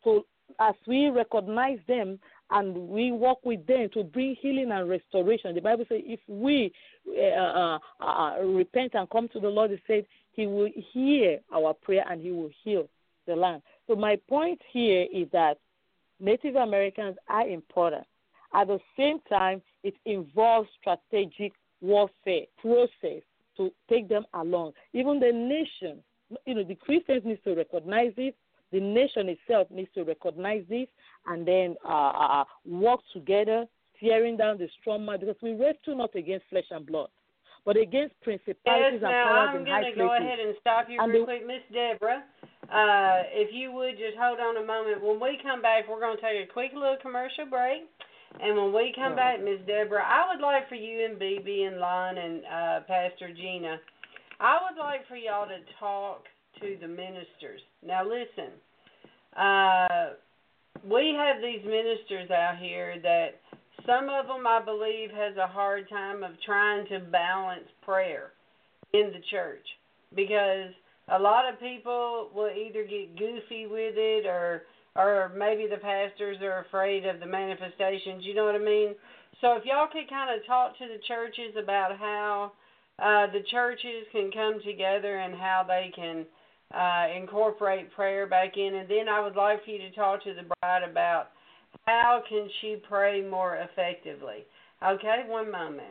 [0.05, 0.25] So
[0.59, 2.19] as we recognize them
[2.51, 6.73] and we work with them to bring healing and restoration, the Bible says if we
[7.09, 11.75] uh, uh, uh, repent and come to the Lord, it said He will hear our
[11.75, 12.89] prayer and He will heal
[13.27, 13.63] the land.
[13.87, 15.59] So my point here is that
[16.19, 18.05] Native Americans are important.
[18.53, 23.23] At the same time, it involves strategic warfare process
[23.57, 24.73] to take them along.
[24.93, 26.03] Even the nation,
[26.47, 28.35] you know, the Christians need to recognize this.
[28.73, 30.87] The nation itself needs to recognize this
[31.27, 33.67] and then uh, uh, uh, work together,
[33.99, 37.09] tearing down the strong man, because we wrestle not against flesh and blood,
[37.65, 39.99] but against principalities yes, and powers I'm in high places.
[40.01, 42.23] I'm going to go ahead and stop you and real the, quick, Miss Deborah.
[42.71, 45.03] Uh, if you would just hold on a moment.
[45.03, 47.91] When we come back, we're going to take a quick little commercial break.
[48.39, 51.79] And when we come back, Miss Deborah, I would like for you and Bibi and
[51.79, 53.83] Lon and uh, Pastor Gina,
[54.39, 56.23] I would like for y'all to talk
[56.61, 57.61] to the ministers.
[57.85, 58.53] Now, listen,
[59.37, 60.14] uh,
[60.88, 63.40] we have these ministers out here that
[63.87, 68.33] some of them, I believe, has a hard time of trying to balance prayer
[68.92, 69.66] in the church
[70.14, 70.70] because
[71.09, 74.62] a lot of people will either get goofy with it or
[74.96, 78.25] or maybe the pastors are afraid of the manifestations.
[78.25, 78.94] You know what I mean?
[79.40, 82.53] So if y'all could kind of talk to the churches about how
[82.99, 86.27] uh, the churches can come together and how they can
[86.75, 90.35] uh, incorporate prayer back in, and then I would like for you to talk to
[90.35, 91.29] the bride about
[91.87, 94.45] how can she pray more effectively.
[94.87, 95.87] Okay, one moment.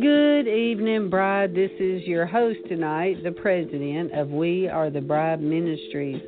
[0.00, 1.54] Good evening, Bride.
[1.54, 6.20] This is your host tonight, the president of We Are the Bride Ministries.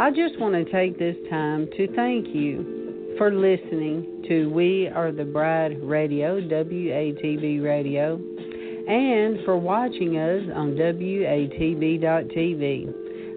[0.00, 5.10] I just want to take this time to thank you for listening to We Are
[5.10, 11.02] the Bride Radio, WATB Radio, and for watching us on WATB.tv.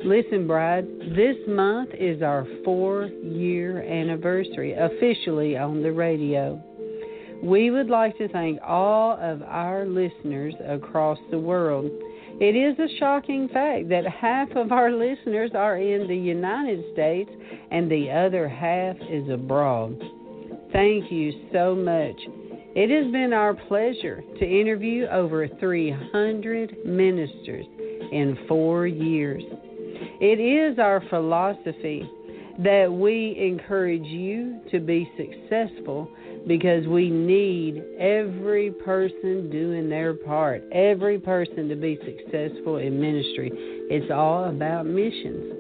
[0.06, 6.62] Listen, Bride, this month is our four year anniversary officially on the radio.
[7.41, 11.89] We would like to thank all of our listeners across the world.
[12.43, 17.30] It is a shocking fact that half of our listeners are in the United States
[17.69, 20.01] and the other half is abroad.
[20.73, 22.19] Thank you so much.
[22.73, 27.67] It has been our pleasure to interview over 300 ministers
[28.12, 29.43] in four years.
[30.19, 32.10] It is our philosophy
[32.59, 36.09] that we encourage you to be successful
[36.47, 43.51] because we need every person doing their part, every person to be successful in ministry.
[43.53, 45.57] It's all about missions.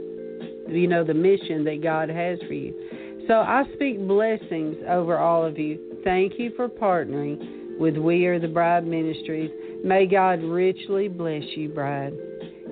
[0.69, 3.25] You know, the mission that God has for you.
[3.27, 5.99] So I speak blessings over all of you.
[6.03, 9.51] Thank you for partnering with We Are the Bride Ministries.
[9.83, 12.13] May God richly bless you, bride.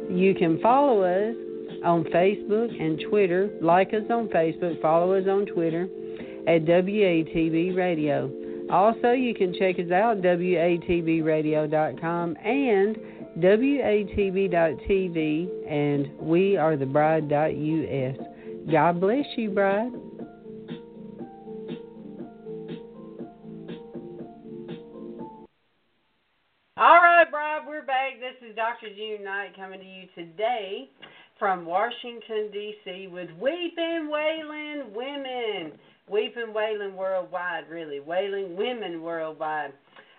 [0.10, 1.36] You can follow us
[1.84, 3.50] on Facebook and Twitter.
[3.62, 5.84] Like us on Facebook, follow us on Twitter
[6.48, 8.32] at WATB Radio.
[8.70, 12.98] Also, you can check us out at WATBradio.com and
[13.40, 14.88] WATB.tv
[15.68, 18.18] and we are the bride.us.
[18.72, 19.92] God bless you, bride.
[26.78, 28.20] All right, bride, we're back.
[28.20, 28.88] This is Dr.
[28.96, 30.90] June Knight coming to you today
[31.40, 33.08] from Washington, D.C.
[33.08, 35.72] with Weeping Wailing Women.
[36.10, 38.02] Weeping Wailing Worldwide, really.
[38.02, 39.72] Wailing Women Worldwide.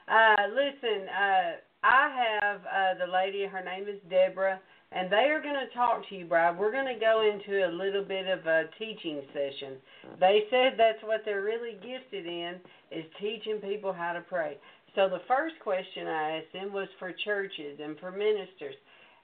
[0.08, 1.52] Uh, listen, uh,
[1.84, 4.58] I have uh, the lady, her name is Deborah,
[4.92, 6.58] and they are going to talk to you, Bride.
[6.58, 9.76] We're going to go into a little bit of a teaching session.
[10.18, 12.56] They said that's what they're really gifted in,
[12.90, 14.56] is teaching people how to pray.
[14.96, 18.74] So the first question I asked them was for churches and for ministers.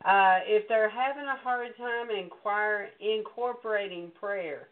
[0.04, 4.68] Uh, if they're having a hard time inquire, incorporating prayer,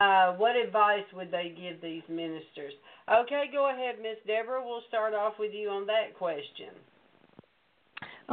[0.00, 2.72] uh, what advice would they give these ministers?
[3.12, 4.62] Okay, go ahead, Miss Deborah.
[4.64, 6.68] We'll start off with you on that question.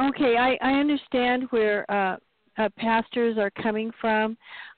[0.00, 2.16] Okay, I, I understand where uh,
[2.56, 4.36] uh, pastors are coming from,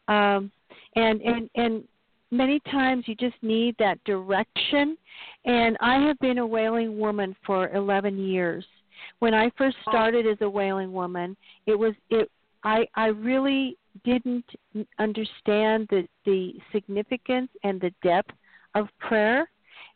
[0.08, 0.50] um,
[0.96, 1.84] and and and
[2.30, 4.96] many times you just need that direction.
[5.44, 8.64] And I have been a wailing woman for 11 years.
[9.20, 12.30] When I first started as a wailing woman, it was it
[12.64, 14.44] I I really didn't
[14.98, 18.32] understand the the significance and the depth
[18.74, 19.48] of prayer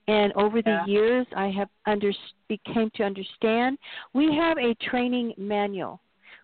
[0.08, 0.86] and over the Yeah.
[0.86, 2.12] years I have under
[2.48, 3.78] became to understand.
[4.12, 6.00] We have a training manual.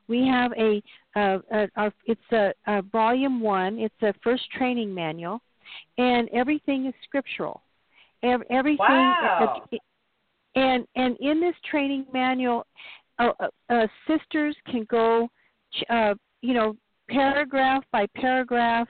[0.08, 0.82] We have a,
[1.14, 3.78] uh, a, a it's a, a volume one.
[3.78, 5.40] It's a first training manual,
[5.98, 7.62] and everything is scriptural.
[8.22, 8.78] Ev- everything.
[8.88, 9.64] Wow.
[9.72, 9.76] uh,
[10.54, 12.66] and and in this training manual,
[13.18, 15.28] uh, uh, uh, sisters can go,
[15.88, 16.76] uh, you know,
[17.08, 18.88] paragraph by paragraph,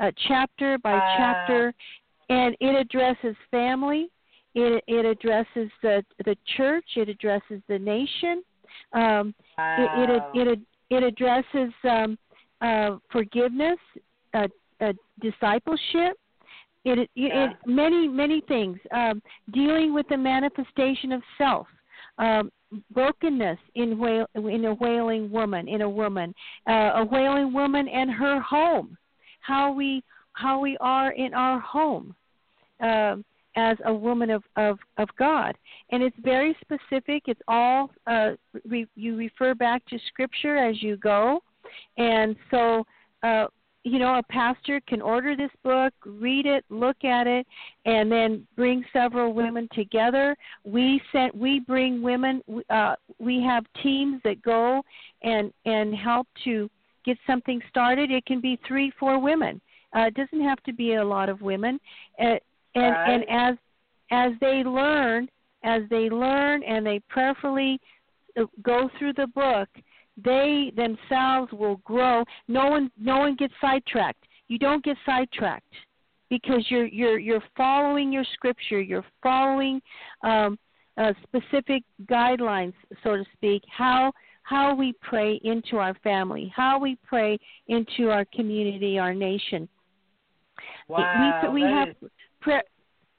[0.00, 1.74] uh, chapter by chapter,
[2.28, 4.08] and it addresses family.
[4.54, 6.84] It it addresses the the church.
[6.96, 8.42] It addresses the nation.
[8.92, 10.60] Um, it, it it it
[10.90, 12.18] it addresses um,
[12.60, 13.78] uh, forgiveness,
[14.34, 14.46] uh,
[14.80, 16.18] uh, discipleship.
[16.84, 17.50] It, it, Yeah.
[17.50, 18.78] it many many things.
[18.90, 19.22] Um,
[19.52, 21.66] dealing with the manifestation of self,
[22.18, 22.50] um,
[22.90, 26.34] brokenness in wail, in a wailing woman, in a woman,
[26.68, 28.96] uh, a wailing woman and her home,
[29.40, 30.02] how we
[30.32, 32.14] how we are in our home.
[32.80, 33.24] Um,
[33.56, 35.56] as a woman of, of, of God.
[35.90, 37.24] And it's very specific.
[37.26, 38.30] It's all, uh,
[38.66, 41.42] re, you refer back to Scripture as you go.
[41.98, 42.84] And so,
[43.22, 43.46] uh,
[43.84, 47.46] you know, a pastor can order this book, read it, look at it,
[47.84, 50.36] and then bring several women together.
[50.64, 52.42] We sent, we bring women.
[52.70, 54.82] Uh, we have teams that go
[55.22, 56.70] and and help to
[57.04, 58.10] get something started.
[58.10, 59.60] It can be three, four women.
[59.96, 61.80] Uh, it doesn't have to be a lot of women.
[62.20, 62.36] Uh,
[62.74, 63.10] and Right.
[63.10, 63.56] and as
[64.10, 65.28] as they learn
[65.64, 67.80] as they learn and they prayerfully
[68.38, 69.68] uh, go through the book
[70.22, 72.24] they themselves will grow.
[72.48, 74.24] No one no one gets sidetracked.
[74.48, 75.72] You don't get sidetracked
[76.28, 78.80] because you're you're you're following your scripture.
[78.80, 79.80] You're following
[80.22, 80.58] um
[80.98, 86.98] uh, specific guidelines so to speak how how we pray into our family how we
[87.02, 87.38] pray
[87.68, 89.66] into our community our nation.
[90.88, 92.10] Wow, we we that have is-
[92.42, 92.62] prayer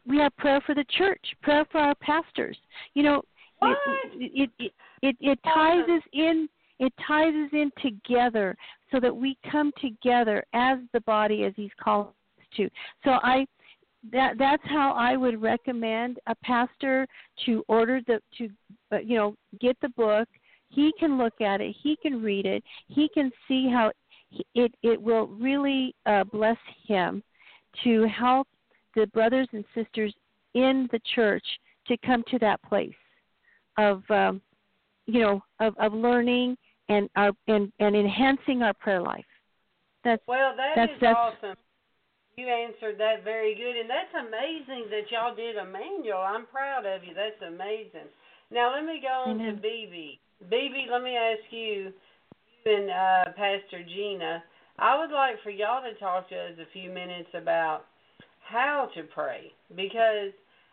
[0.05, 2.57] we have prayer for the church prayer for our pastors.
[2.93, 3.21] You know
[3.63, 4.71] it it,
[5.01, 6.47] it, it ties us in
[6.83, 8.55] it ties us in together
[8.91, 12.69] so that we come together as the body as he's called us to.
[13.03, 13.45] So i
[14.11, 17.07] that that's how i would recommend a pastor
[17.45, 18.49] to order the to
[18.91, 20.27] uh, you know get the book.
[20.67, 21.73] He can look at it.
[21.81, 22.63] He can read it.
[22.87, 23.91] He can see how
[24.55, 27.23] it it will really uh, bless him
[27.85, 28.47] to help
[28.95, 30.13] the brothers and sisters
[30.53, 31.45] in the church
[31.87, 33.01] to come to that place
[33.77, 34.41] of um,
[35.05, 36.57] you know of, of learning
[36.89, 39.25] and our and, and enhancing our prayer life.
[40.03, 41.57] That's Well, that That's- is that's- awesome.
[42.35, 46.17] You answered that very good, and that's amazing that y'all did a manual.
[46.17, 47.13] I'm proud of you.
[47.13, 48.09] That's amazing.
[48.49, 50.19] Now let me go on to Bibi.
[50.49, 51.93] Bibi, let me ask you,
[52.65, 54.43] you and uh, Pastor Gina.
[54.79, 57.85] I would like for y'all to talk to us a few minutes about
[58.41, 60.31] how to pray because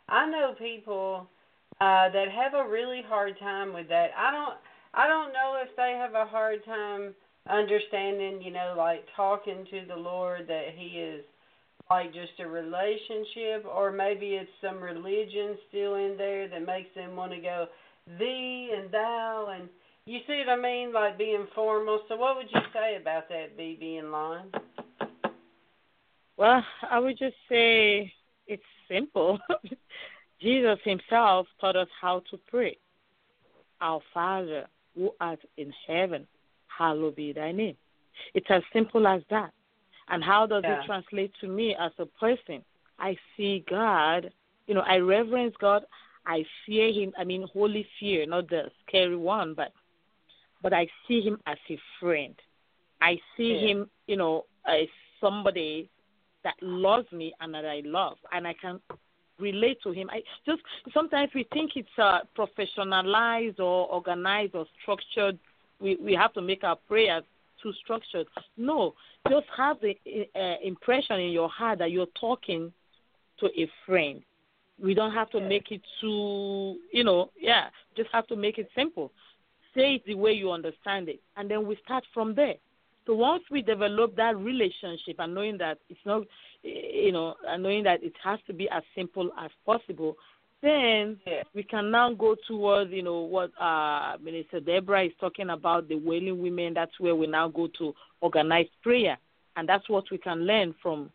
[0.08, 1.28] I know people
[1.80, 4.10] uh, that have a really hard time with that.
[4.16, 4.54] I don't.
[4.94, 7.14] I don't know if they have a hard time
[7.48, 11.24] understanding, you know, like talking to the Lord that He is
[11.90, 17.16] like just a relationship, or maybe it's some religion still in there that makes them
[17.16, 17.66] want to go
[18.18, 19.68] thee and thou, and
[20.06, 22.00] you see what I mean, like being formal.
[22.08, 24.50] So, what would you say about that, Bibi and Lon?
[26.36, 28.12] Well, I would just say
[28.46, 29.38] it's simple.
[30.40, 32.78] Jesus himself taught us how to pray.
[33.80, 36.26] Our Father who art in heaven,
[36.66, 37.76] hallowed be thy name.
[38.34, 39.52] It's as simple as that.
[40.08, 40.80] And how does Yeah.
[40.80, 42.64] it translate to me as a person?
[42.98, 44.30] I see God,
[44.66, 45.84] you know, I reverence God.
[46.26, 47.12] I fear him.
[47.18, 49.72] I mean, holy fear, not the scary one, but
[50.62, 52.34] but I see him as a friend.
[53.00, 53.68] I see Yeah.
[53.68, 54.86] him, you know, as
[55.20, 55.88] somebody
[56.44, 58.80] that loves me and that I love, and I can
[59.40, 60.08] relate to him.
[60.10, 60.62] I just
[60.92, 65.38] sometimes we think it's uh, professionalized or organized or structured.
[65.80, 67.24] We we have to make our prayers
[67.62, 68.26] too structured.
[68.56, 68.94] No,
[69.28, 69.96] just have the
[70.34, 72.72] uh, impression in your heart that you're talking
[73.38, 74.22] to a friend.
[74.82, 75.48] We don't have to Yeah.
[75.48, 77.68] make it too, you know, yeah.
[77.96, 79.12] Just have to make it simple.
[79.74, 82.56] Say it the way you understand it, and then we start from there.
[83.06, 86.22] So once we develop that relationship and knowing that it's not,
[86.62, 90.16] you know, and knowing that it has to be as simple as possible,
[90.62, 91.42] then Yeah.
[91.54, 95.96] we can now go towards, you know, what uh, Minister Deborah is talking about, the
[95.96, 96.74] wailing women.
[96.74, 99.16] That's where we now go to organized prayer,
[99.56, 101.10] and that's what we can learn from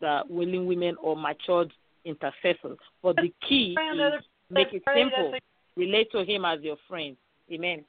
[0.00, 1.72] the willing women or matured
[2.04, 2.78] intercessors.
[3.02, 5.34] But the key is make it simple.
[5.76, 7.16] Relate to Him as your friend.
[7.50, 7.84] Amen.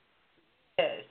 [0.80, 1.04] Yes.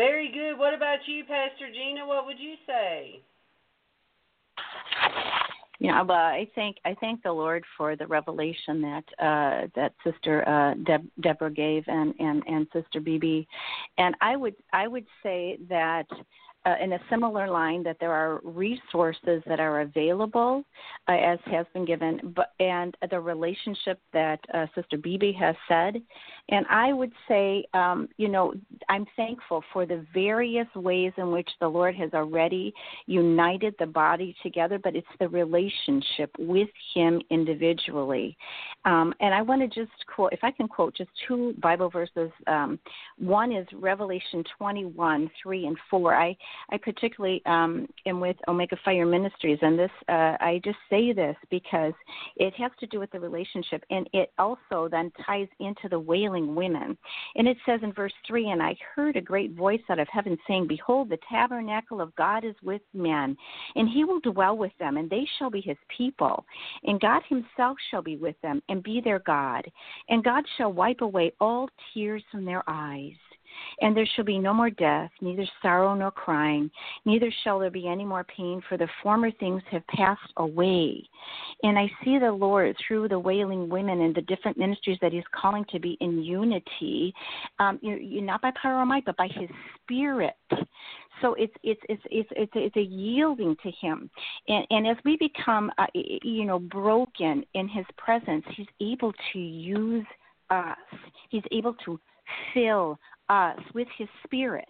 [0.00, 0.58] Very good.
[0.58, 2.06] What about you, Pastor Gina?
[2.06, 3.20] What would you say?
[5.78, 10.48] Yeah, but I thank I thank the Lord for the revelation that uh, that Sister
[10.48, 13.46] uh, Deb, Deborah gave and, and and Sister Bibi,
[13.98, 16.06] and I would I would say that
[16.66, 20.62] uh, in a similar line that there are resources that are available
[21.08, 26.02] uh, as has been given but and the relationship that uh, sister Bibi has said.
[26.50, 28.52] And I would say um, you know
[28.88, 32.74] I'm thankful for the various ways in which the Lord has already
[33.06, 38.36] united the body together but it's the relationship with him individually.
[38.84, 42.30] Um, and I want to just quote if I can quote just two Bible verses
[42.46, 42.78] um,
[43.18, 46.36] one is Revelation 21 3 and 4 I
[46.70, 51.36] I particularly um, am with Omega Fire Ministries, and this uh, I just say this
[51.50, 51.92] because
[52.36, 56.54] it has to do with the relationship, and it also then ties into the wailing
[56.54, 56.96] women.
[57.34, 60.36] And it says in verse three, and I heard a great voice out of heaven
[60.46, 63.36] saying, "Behold, the tabernacle of God is with men,
[63.76, 66.44] and He will dwell with them, and they shall be His people,
[66.84, 69.70] and God Himself shall be with them, and be their God,
[70.08, 73.16] and God shall wipe away all tears from their eyes."
[73.80, 76.70] And there shall be no more death, neither sorrow nor crying,
[77.04, 81.02] neither shall there be any more pain, for the former things have passed away.
[81.62, 85.24] And I see the Lord through the wailing women and the different ministries that He's
[85.32, 87.14] calling to be in unity,
[87.58, 89.48] um, you're, you're not by power or might, but by His
[89.82, 90.34] Spirit.
[91.20, 94.10] So it's it's it's it's it's a, it's a yielding to Him,
[94.48, 99.38] and and as we become uh, you know broken in His presence, He's able to
[99.38, 100.06] use
[100.48, 100.76] us.
[101.28, 102.00] He's able to
[102.54, 102.98] fill
[103.30, 104.68] us with his spirit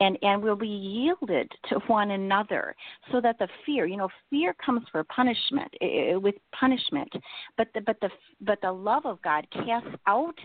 [0.00, 2.74] and and will be yielded to one another
[3.10, 7.10] so that the fear you know fear comes for punishment uh, with punishment
[7.56, 8.10] but the but the
[8.42, 10.38] but the love of god casts out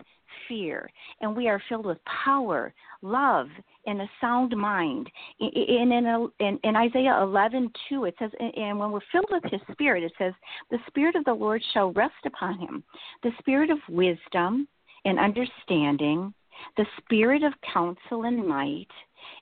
[0.47, 0.89] fear
[1.22, 3.47] and we are filled with power love
[3.86, 5.09] and a sound mind.
[5.39, 9.61] In in, in, in isaiah 11 2 it says and when we're filled with his
[9.72, 10.34] spirit it says
[10.72, 12.84] the spirit of the lord shall rest upon him.
[13.24, 14.68] The spirit of wisdom
[15.05, 16.34] and understanding
[16.76, 18.88] the spirit of counsel and might,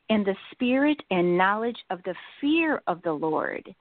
[0.10, 3.74] and the spirit and knowledge of the fear of the Lord.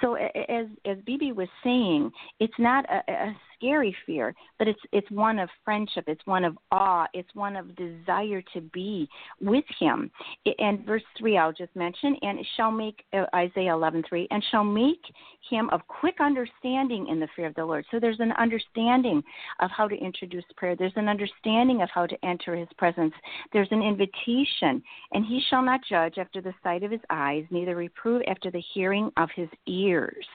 [0.00, 2.10] So as as Bibi was saying,
[2.40, 6.56] it's not a, a scary fear, but it's it's one of friendship, it's one of
[6.70, 9.08] awe, it's one of desire to be
[9.40, 10.10] with Him.
[10.58, 14.64] And verse three, I'll just mention, and shall make uh, Isaiah eleven three, and shall
[14.64, 15.02] make
[15.48, 17.84] him of quick understanding in the fear of the Lord.
[17.90, 19.22] So there's an understanding
[19.60, 20.76] of how to introduce prayer.
[20.76, 23.14] There's an understanding of how to enter His presence.
[23.52, 27.76] There's an invitation, and He shall not judge after the sight of His eyes, neither
[27.76, 30.26] reprove after the hearing of His ears.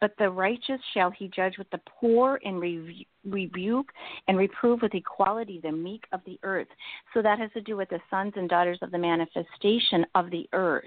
[0.00, 3.90] But the righteous shall He judge with the poor and rebu- rebuke
[4.28, 6.68] and reprove with equality the meek of the earth.
[7.12, 10.48] So that has to do with the sons and daughters of the manifestation of the
[10.52, 10.84] earth.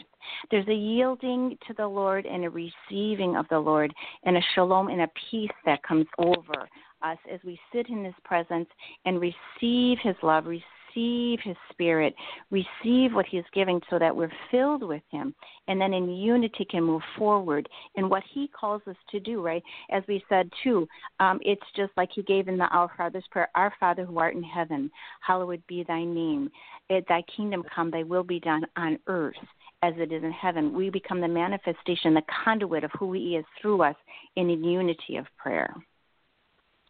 [0.49, 4.87] There's a yielding to the Lord and a receiving of the Lord and a shalom
[4.87, 6.69] and a peace that comes over
[7.03, 8.69] us as we sit in his presence
[9.05, 10.63] and receive his love, receive
[10.95, 12.13] receive His Spirit,
[12.51, 15.33] receive what He is giving so that we're filled with Him,
[15.67, 19.63] and then in unity can move forward in what He calls us to do, right?
[19.91, 20.87] As we said too,
[21.19, 24.35] um, it's just like He gave in the Our Father's Prayer Our Father who art
[24.35, 24.91] in heaven,
[25.21, 26.49] hallowed be thy name.
[26.89, 29.35] It, thy kingdom come, thy will be done on earth
[29.81, 30.73] as it is in heaven.
[30.73, 33.95] We become the manifestation, the conduit of who He is through us
[34.35, 35.73] in unity of prayer.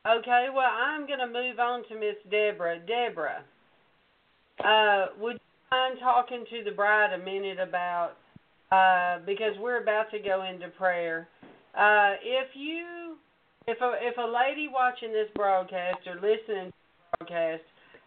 [0.05, 2.77] Okay, well, I'm going to move on to Miss Deborah.
[2.79, 3.43] Deborah,
[4.59, 5.39] uh, would you
[5.71, 8.17] mind talking to the bride a minute about
[8.73, 11.27] uh, because we're about to go into prayer.
[11.77, 13.17] Uh, if you,
[13.67, 17.63] if a if a lady watching this broadcast or listening to the broadcast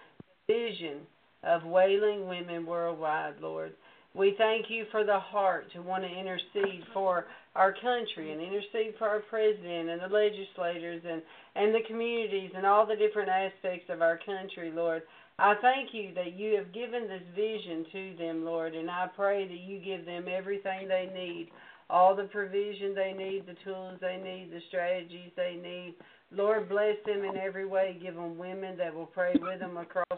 [0.48, 1.00] vision
[1.44, 3.74] of wailing women worldwide, Lord.
[4.16, 7.26] We thank you for the heart to want to intercede for
[7.56, 11.22] our country and intercede for our president and the legislators and,
[11.56, 15.02] and the communities and all the different aspects of our country, Lord.
[15.39, 19.48] I thank you that you have given this vision to them, Lord, and I pray
[19.48, 21.50] that you give them everything they need,
[21.89, 25.96] all the provision they need, the tools they need, the strategies they need.
[26.32, 27.98] Lord, bless them in every way.
[28.02, 30.18] Give them women that will pray with them across the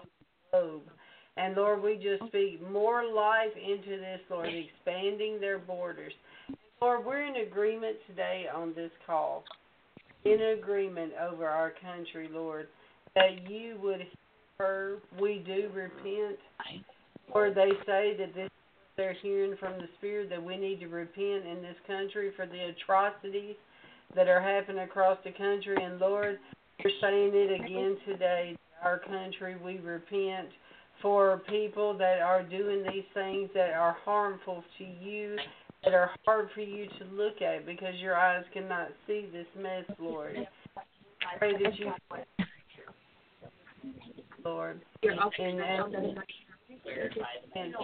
[0.51, 0.84] globe.
[1.38, 6.13] And Lord, we just speak more life into this, Lord, expanding their borders.
[6.81, 9.43] Lord, we're in agreement today on this call,
[10.23, 12.67] in agreement over our country, Lord,
[13.15, 14.01] that you would
[14.57, 14.99] hear.
[15.19, 16.39] We do repent.
[17.31, 18.49] Or they say that this
[18.97, 22.69] they're hearing from the Spirit that we need to repent in this country for the
[22.69, 23.55] atrocities
[24.15, 25.75] that are happening across the country.
[25.81, 26.39] And Lord,
[26.81, 28.55] we're saying it again today.
[28.81, 30.47] Our country, we repent
[31.01, 35.37] for people that are doing these things that are harmful to you,
[35.83, 39.83] that are hard for you to look at because your eyes cannot see this mess,
[39.99, 40.35] Lord.
[40.77, 41.91] I pray that you,
[44.43, 45.59] Lord, and,
[47.55, 47.75] and,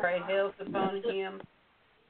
[0.00, 1.40] pray health upon him,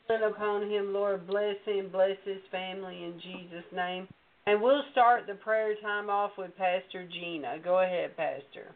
[0.08, 4.08] upon him, Lord, bless him, bless his family in Jesus' name.
[4.46, 7.56] And we'll start the prayer time off with Pastor Gina.
[7.62, 8.74] Go ahead, Pastor.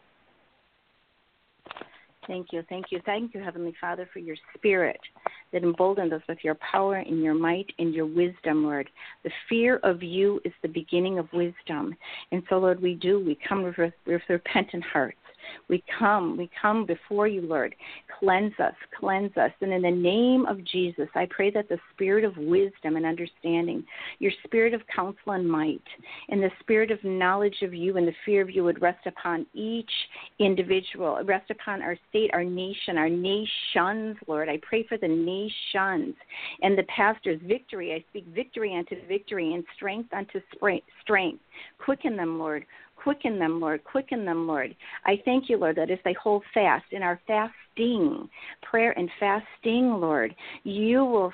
[2.27, 5.01] Thank you, thank you, thank you, Heavenly Father, for your spirit
[5.53, 8.89] that emboldened us with your power and your might and your wisdom, Lord.
[9.25, 11.97] The fear of you is the beginning of wisdom.
[12.31, 13.19] And so, Lord, we do.
[13.19, 15.19] We come with, with repentant hearts.
[15.69, 17.75] We come, we come before you, Lord.
[18.19, 19.51] Cleanse us, cleanse us.
[19.61, 23.85] And in the name of Jesus, I pray that the spirit of wisdom and understanding,
[24.19, 25.83] your spirit of counsel and might,
[26.29, 29.47] and the spirit of knowledge of you and the fear of you would rest upon
[29.55, 29.91] each
[30.39, 34.49] individual, rest upon our state, our nation, our nations, Lord.
[34.49, 36.15] I pray for the nations
[36.63, 37.41] and the pastors.
[37.45, 40.41] Victory, I speak victory unto victory and strength unto
[41.03, 41.41] strength.
[41.79, 42.65] Quicken them, Lord
[43.03, 43.85] quicken them, Lord.
[43.85, 44.75] Quicken them, Lord.
[45.05, 48.29] I thank you, Lord, that as they hold fast in our fasting,
[48.63, 50.35] prayer and fasting, Lord,
[50.65, 51.33] you will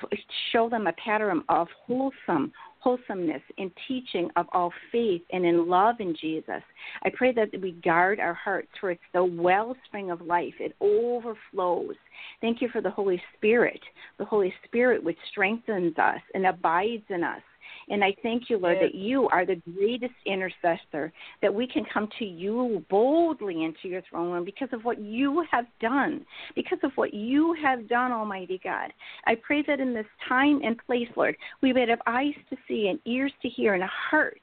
[0.51, 5.95] show them a pattern of wholesome, wholesomeness in teaching of all faith and in love
[5.99, 6.61] in Jesus.
[7.03, 10.53] I pray that we guard our hearts, for it's the wellspring of life.
[10.59, 11.95] It overflows.
[12.41, 13.81] Thank you for the Holy Spirit,
[14.17, 17.41] the Holy Spirit which strengthens us and abides in us.
[17.89, 18.91] And I thank you, Lord, Yes.
[18.91, 21.11] that you are the greatest intercessor,
[21.41, 25.41] that we can come to you boldly into your throne room because of what you
[25.49, 26.25] have done,
[26.55, 28.93] because of what you have done, Almighty God.
[29.25, 32.89] I pray that in this time and place, Lord, we would have eyes to see
[32.89, 34.41] and ears to hear and a heart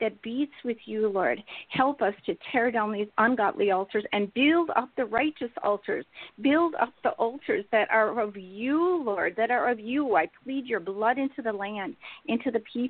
[0.00, 1.42] that beats with you, Lord.
[1.68, 6.04] Help us to tear down these ungodly altars and build up the righteous altars.
[6.40, 10.16] Build up the altars that are of you, Lord, that are of you.
[10.16, 11.96] I plead your blood into the land,
[12.26, 12.87] into the people.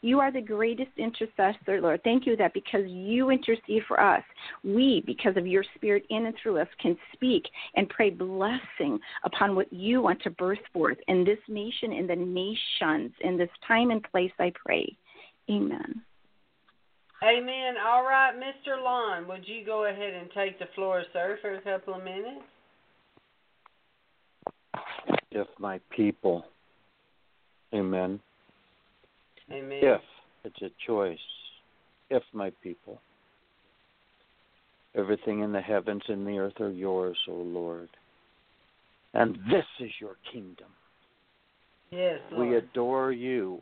[0.00, 2.00] You are the greatest intercessor, Lord.
[2.04, 4.22] Thank you that because you intercede for us,
[4.64, 7.44] we, because of your spirit in and through us, can speak
[7.76, 12.16] and pray blessing upon what you want to burst forth in this nation, in the
[12.16, 14.96] nations, in this time and place, I pray.
[15.50, 16.02] Amen.
[17.22, 17.74] Amen.
[17.86, 18.82] All right, Mr.
[18.82, 22.44] Lon, would you go ahead and take the floor, sir, for a couple of minutes?
[25.30, 26.44] If my people,
[27.74, 28.20] amen.
[29.52, 29.80] Amen.
[29.82, 30.00] If
[30.44, 31.18] it's a choice,
[32.08, 33.00] if my people,
[34.94, 37.88] everything in the heavens and the earth are yours, O Lord.
[39.14, 40.68] And this is your kingdom.
[41.90, 42.48] Yes, Lord.
[42.48, 43.60] We adore you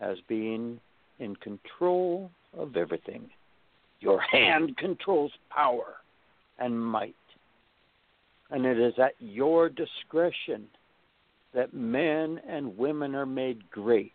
[0.00, 0.80] as being
[1.18, 3.28] in control of everything.
[4.00, 5.96] Your hand controls power
[6.58, 7.14] and might.
[8.50, 10.66] And it is at your discretion
[11.54, 14.12] that men and women are made great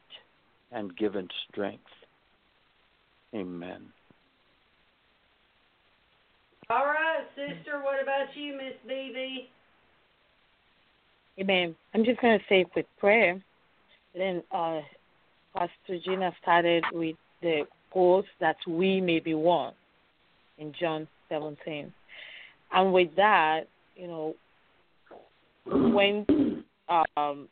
[0.71, 1.83] and given strength.
[3.33, 3.83] Amen.
[6.69, 7.81] All right, sister.
[7.81, 9.49] What about you, Miss Bibi?
[11.39, 11.75] Amen.
[11.93, 13.41] I'm just going to say a quick prayer.
[14.15, 14.81] Then uh,
[15.55, 19.73] Pastor Gina started with the quote that we may be one
[20.57, 21.91] in John 17.
[22.73, 23.61] And with that,
[23.95, 24.35] you know,
[25.65, 27.47] when um,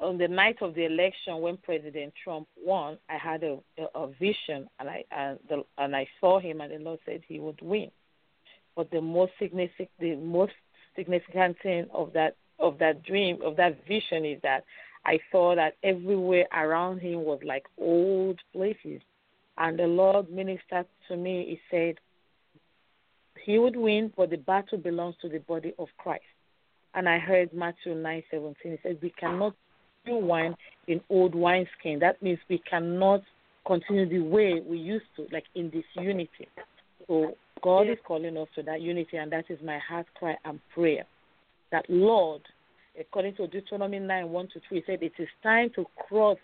[0.00, 4.06] on the night of the election, when President Trump won, I had a, a, a
[4.08, 7.60] vision, and I and, the, and I saw him, and the Lord said he would
[7.60, 7.90] win.
[8.76, 10.52] But the most significant, the most
[10.96, 14.64] significant thing of that of that dream of that vision is that
[15.04, 19.02] I saw that everywhere around him was like old places,
[19.58, 21.44] and the Lord ministered to me.
[21.46, 21.96] He said,
[23.44, 26.24] "He would win, but the battle belongs to the body of Christ."
[26.94, 28.72] And I heard Matthew nine seventeen.
[28.72, 29.54] He said, "We cannot
[30.06, 30.54] do wine
[30.86, 31.98] in old wineskin.
[32.00, 33.22] That means we cannot
[33.66, 36.48] continue the way we used to, like in this unity."
[37.06, 40.60] So God is calling us to that unity, and that is my heart cry and
[40.74, 41.04] prayer.
[41.70, 42.42] That Lord,
[42.98, 46.38] according to Deuteronomy 9 1 to 3, said, It is time to cross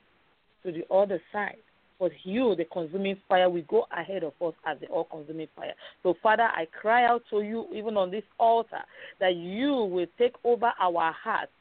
[0.62, 1.62] to the other side.
[1.98, 5.72] But you, the consuming fire, will go ahead of us as the all consuming fire.
[6.02, 8.82] So, Father, I cry out to you, even on this altar,
[9.18, 11.52] that you will take over our hearts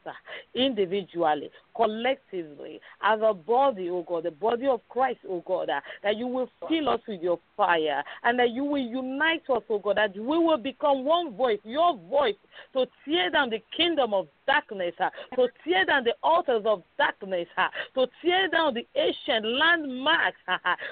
[0.54, 5.70] individually, collectively, as a body, oh God, the body of Christ, oh God,
[6.02, 9.78] that you will fill us with your fire and that you will unite us, oh
[9.78, 12.34] God, that we will become one voice, your voice,
[12.72, 14.94] to tear down the kingdom of darkness,
[15.34, 17.46] to tear down the altars of darkness,
[17.94, 20.38] to tear down the ancient landmarks,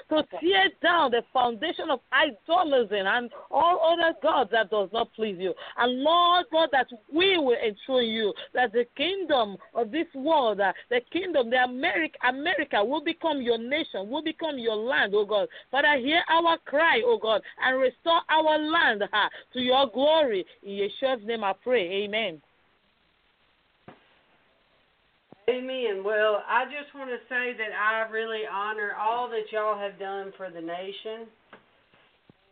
[0.09, 5.37] to tear down the foundation of idolatry and all other gods that does not please
[5.39, 5.53] you.
[5.77, 11.01] And Lord God, that we will enthrone you, that the kingdom of this world, the
[11.11, 15.47] kingdom, the America, America will become your nation, will become your land, oh God.
[15.71, 19.03] Father, hear our cry, oh God, and restore our land
[19.53, 20.45] to your glory.
[20.63, 22.03] In Yeshua's name I pray.
[22.03, 22.41] Amen.
[25.47, 26.03] Amen.
[26.03, 30.33] Well, I just want to say that I really honor all that y'all have done
[30.37, 31.29] for the nation.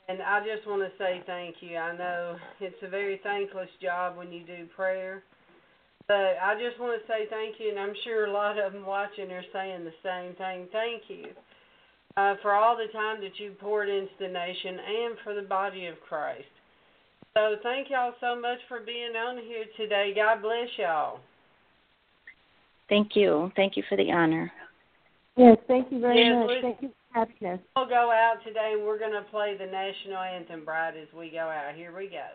[0.10, 1.78] And I just want to say thank you.
[1.78, 5.24] I know it's a very thankless job when you do prayer.
[6.08, 8.86] But I just want to say thank you, and I'm sure a lot of them
[8.86, 10.68] watching are saying the same thing.
[10.72, 11.32] Thank you
[12.18, 15.88] uh, for all the time that you poured into the nation and for the body
[15.88, 16.52] of Christ.
[17.34, 20.12] So thank y'all so much for being on here today.
[20.16, 21.20] God bless y'all.
[22.90, 23.52] Thank you.
[23.56, 24.52] Thank you for the honor.
[25.36, 26.50] Yes, thank you very Yes, much.
[26.50, 27.60] we- Thank you for having us.
[27.76, 31.30] We'll go out today and we're going to play the national anthem, Bride, as we
[31.30, 31.74] go out.
[31.76, 32.28] Here we go.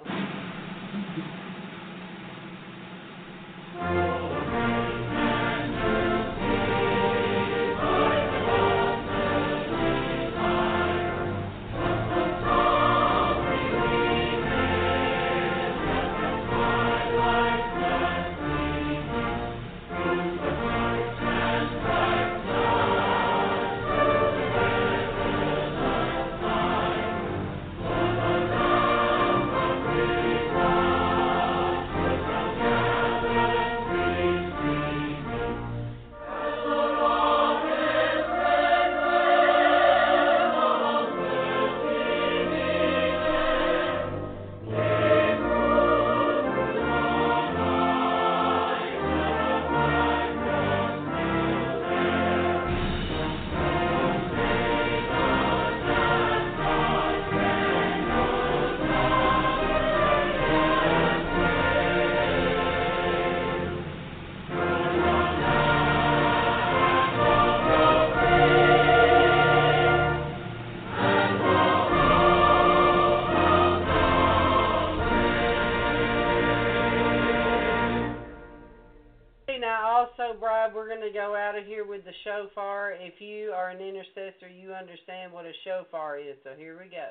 [85.48, 86.36] A shofar is.
[86.44, 87.08] So here we go.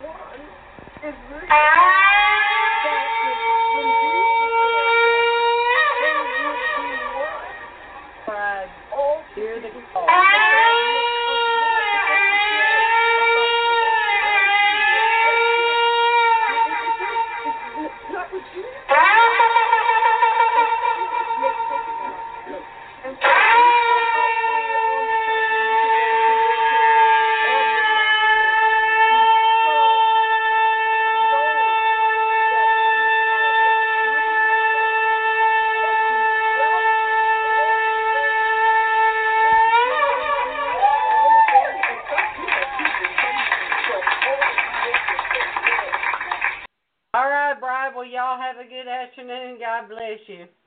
[0.00, 0.10] Bride,
[50.16, 50.63] bless you.